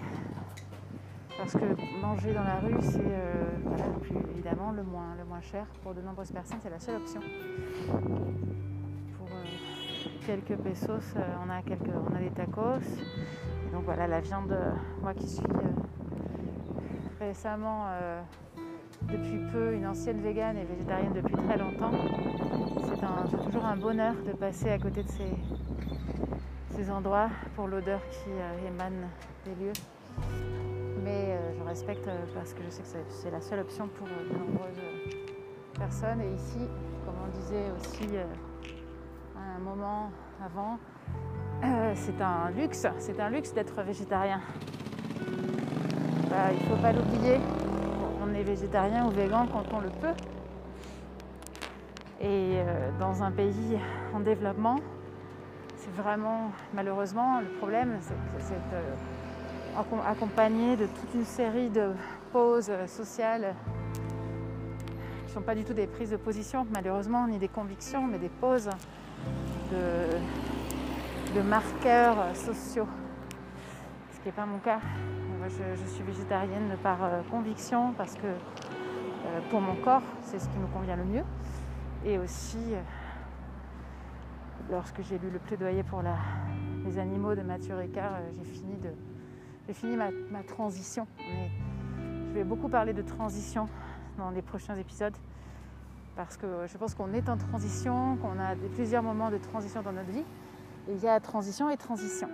Parce 1.37 1.53
que 1.53 2.01
manger 2.01 2.33
dans 2.33 2.45
la 2.45 2.61
rue, 2.61 2.77
c'est 2.81 3.01
euh, 3.05 3.45
évidemment 4.33 4.73
le 4.73 4.83
moins, 4.83 5.15
le 5.19 5.25
moins 5.25 5.41
cher. 5.43 5.67
Pour 5.83 5.95
de 5.95 6.01
nombreuses 6.01 6.33
personnes, 6.33 6.59
c'est 6.63 6.71
la 6.71 6.81
seule 6.81 6.97
option. 6.97 7.21
Pour 9.19 9.29
euh, 9.29 9.45
quelques 10.27 10.57
pesos, 10.57 11.15
euh, 11.17 11.21
on, 11.47 11.51
a 11.51 11.61
quelques, 11.63 11.91
on 12.11 12.15
a 12.15 12.21
des 12.21 12.31
tacos. 12.31 12.81
Et 13.67 13.73
donc 13.73 13.85
voilà, 13.85 14.07
la 14.07 14.21
viande, 14.21 14.57
moi 15.03 15.13
qui 15.13 15.29
suis 15.29 15.45
récemment, 17.21 17.87
depuis 19.03 19.41
peu, 19.53 19.75
une 19.75 19.87
ancienne 19.87 20.21
végane 20.21 20.57
et 20.57 20.65
végétarienne 20.65 21.13
depuis 21.13 21.35
très 21.35 21.59
longtemps, 21.59 21.91
c'est 23.31 23.45
toujours 23.45 23.65
un 23.65 23.77
bonheur 23.77 24.15
de 24.27 24.33
passer 24.33 24.71
à 24.71 24.79
côté 24.79 25.03
de 25.03 25.09
ces, 25.09 25.37
ces 26.77 26.91
endroits 26.91 27.29
pour 27.57 27.67
l'odeur 27.67 28.01
qui 28.11 28.31
émane 28.67 29.09
des 29.45 29.65
lieux 29.65 29.73
mais 31.07 31.37
euh, 31.37 31.53
je 31.57 31.63
respecte 31.63 32.09
euh, 32.09 32.25
parce 32.35 32.53
que 32.53 32.65
je 32.65 32.71
sais 32.71 32.83
que 32.83 32.89
c'est 33.09 33.31
la 33.31 33.41
seule 33.41 33.61
option 33.61 33.89
pour 33.89 34.09
euh, 34.09 34.29
de 34.29 34.39
nombreuses 34.39 34.83
personnes. 35.79 36.21
Et 36.21 36.35
ici, 36.35 36.59
comme 37.05 37.15
on 37.25 37.39
disait 37.39 37.71
aussi 37.79 38.09
un 39.37 39.61
moment 39.61 40.11
avant, 40.45 40.79
c'est 41.95 42.21
un 42.21 42.51
luxe, 42.51 42.87
c'est 42.99 43.21
un 43.21 43.31
luxe 43.31 43.55
d'être 43.55 43.81
végétarien. 43.83 44.41
Bah, 46.29 46.51
il 46.53 46.69
ne 46.69 46.75
faut 46.75 46.83
pas 46.83 46.93
l'oublier, 46.93 47.39
on 48.21 48.35
est 48.35 48.43
végétarien 48.43 49.07
ou 49.07 49.11
végan 49.11 49.47
quand 49.51 49.65
on 49.73 49.81
le 49.81 49.89
peut. 49.89 50.15
Et 52.21 52.59
dans 52.99 53.23
un 53.23 53.31
pays 53.31 53.79
en 54.15 54.21
développement, 54.21 54.77
c'est 55.77 55.93
vraiment 55.93 56.51
malheureusement 56.75 57.41
le 57.41 57.49
problème, 57.59 57.99
c'est 58.01 58.55
que 58.55 59.16
accompagné 60.07 60.77
de 60.77 60.87
toute 60.87 61.15
une 61.15 61.25
série 61.25 61.71
de 61.71 61.93
pauses 62.33 62.71
sociales 62.87 63.55
qui 65.25 65.25
ne 65.25 65.29
sont 65.29 65.43
pas 65.43 65.55
du 65.55 65.65
tout 65.65 65.75
des 65.75 65.87
prises 65.87 66.11
de 66.11 66.17
position, 66.17 66.67
malheureusement, 66.73 67.27
ni 67.27 67.39
des 67.39 67.49
convictions, 67.49 68.07
mais 68.07 68.19
des 68.19 68.29
pauses 68.29 68.71
de, 69.71 71.41
marqueurs 71.43 72.35
sociaux. 72.35 72.87
Ce 74.13 74.21
qui 74.21 74.27
n'est 74.27 74.33
pas 74.33 74.47
mon 74.47 74.59
cas. 74.59 74.81
je, 75.49 75.87
suis 75.87 76.03
végétarienne 76.03 76.77
par 76.83 77.05
euh, 77.05 77.21
conviction 77.31 77.93
parce 77.93 78.15
que 78.15 78.27
euh, 78.27 79.41
pour 79.51 79.61
mon 79.61 79.75
corps, 79.77 80.03
c'est 80.23 80.39
ce 80.39 80.49
qui 80.49 80.59
me 80.59 80.67
convient 80.69 80.97
le 80.97 81.05
mieux. 81.05 81.25
Et 82.07 82.19
aussi, 82.19 82.73
euh, 82.73 82.81
lorsque 84.71 85.03
j'ai 85.03 85.19
lu 85.19 85.29
le 85.31 85.39
plaidoyer 85.39 85.83
pour 85.83 86.03
les 86.87 86.99
animaux 86.99 87.35
de 87.35 87.43
Mathieu 87.43 87.75
Ricard, 87.77 88.13
j'ai 88.33 88.45
fini 88.45 88.77
de 88.77 88.91
j'ai 89.67 89.75
fini 89.75 89.97
ma, 89.97 90.11
transition. 90.45 91.07
je 91.19 92.35
vais 92.35 92.45
beaucoup 92.45 92.69
parler 92.69 92.93
de 92.93 93.03
transition 93.03 93.69
dans 94.17 94.31
les 94.31 94.43
prochains 94.43 94.77
épisodes 94.77 95.17
parce 96.15 96.37
que 96.37 96.47
je 96.67 96.79
pense 96.79 96.95
qu'on 96.95 97.13
est 97.13 97.29
en 97.29 97.37
transition, 97.37 98.17
qu'on 98.17 98.39
a 98.39 98.55
plusieurs 98.75 99.03
moments 99.03 99.31
de 99.31 99.39
transition 99.39 99.83
dans 99.83 99.93
notre 99.93 100.11
vie. 100.11 100.25
Et 100.89 100.93
il 100.93 101.03
y 101.03 101.09
a 101.09 101.21
transition 101.21 101.69
et 101.69 101.77
transition. 101.77 102.29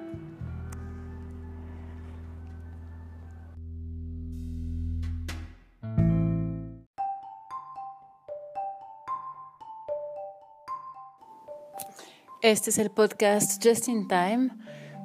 Este 12.43 12.69
es 12.69 12.89
podcast 12.89 13.63
Just 13.63 13.89
in 13.89 14.07
Time 14.09 14.51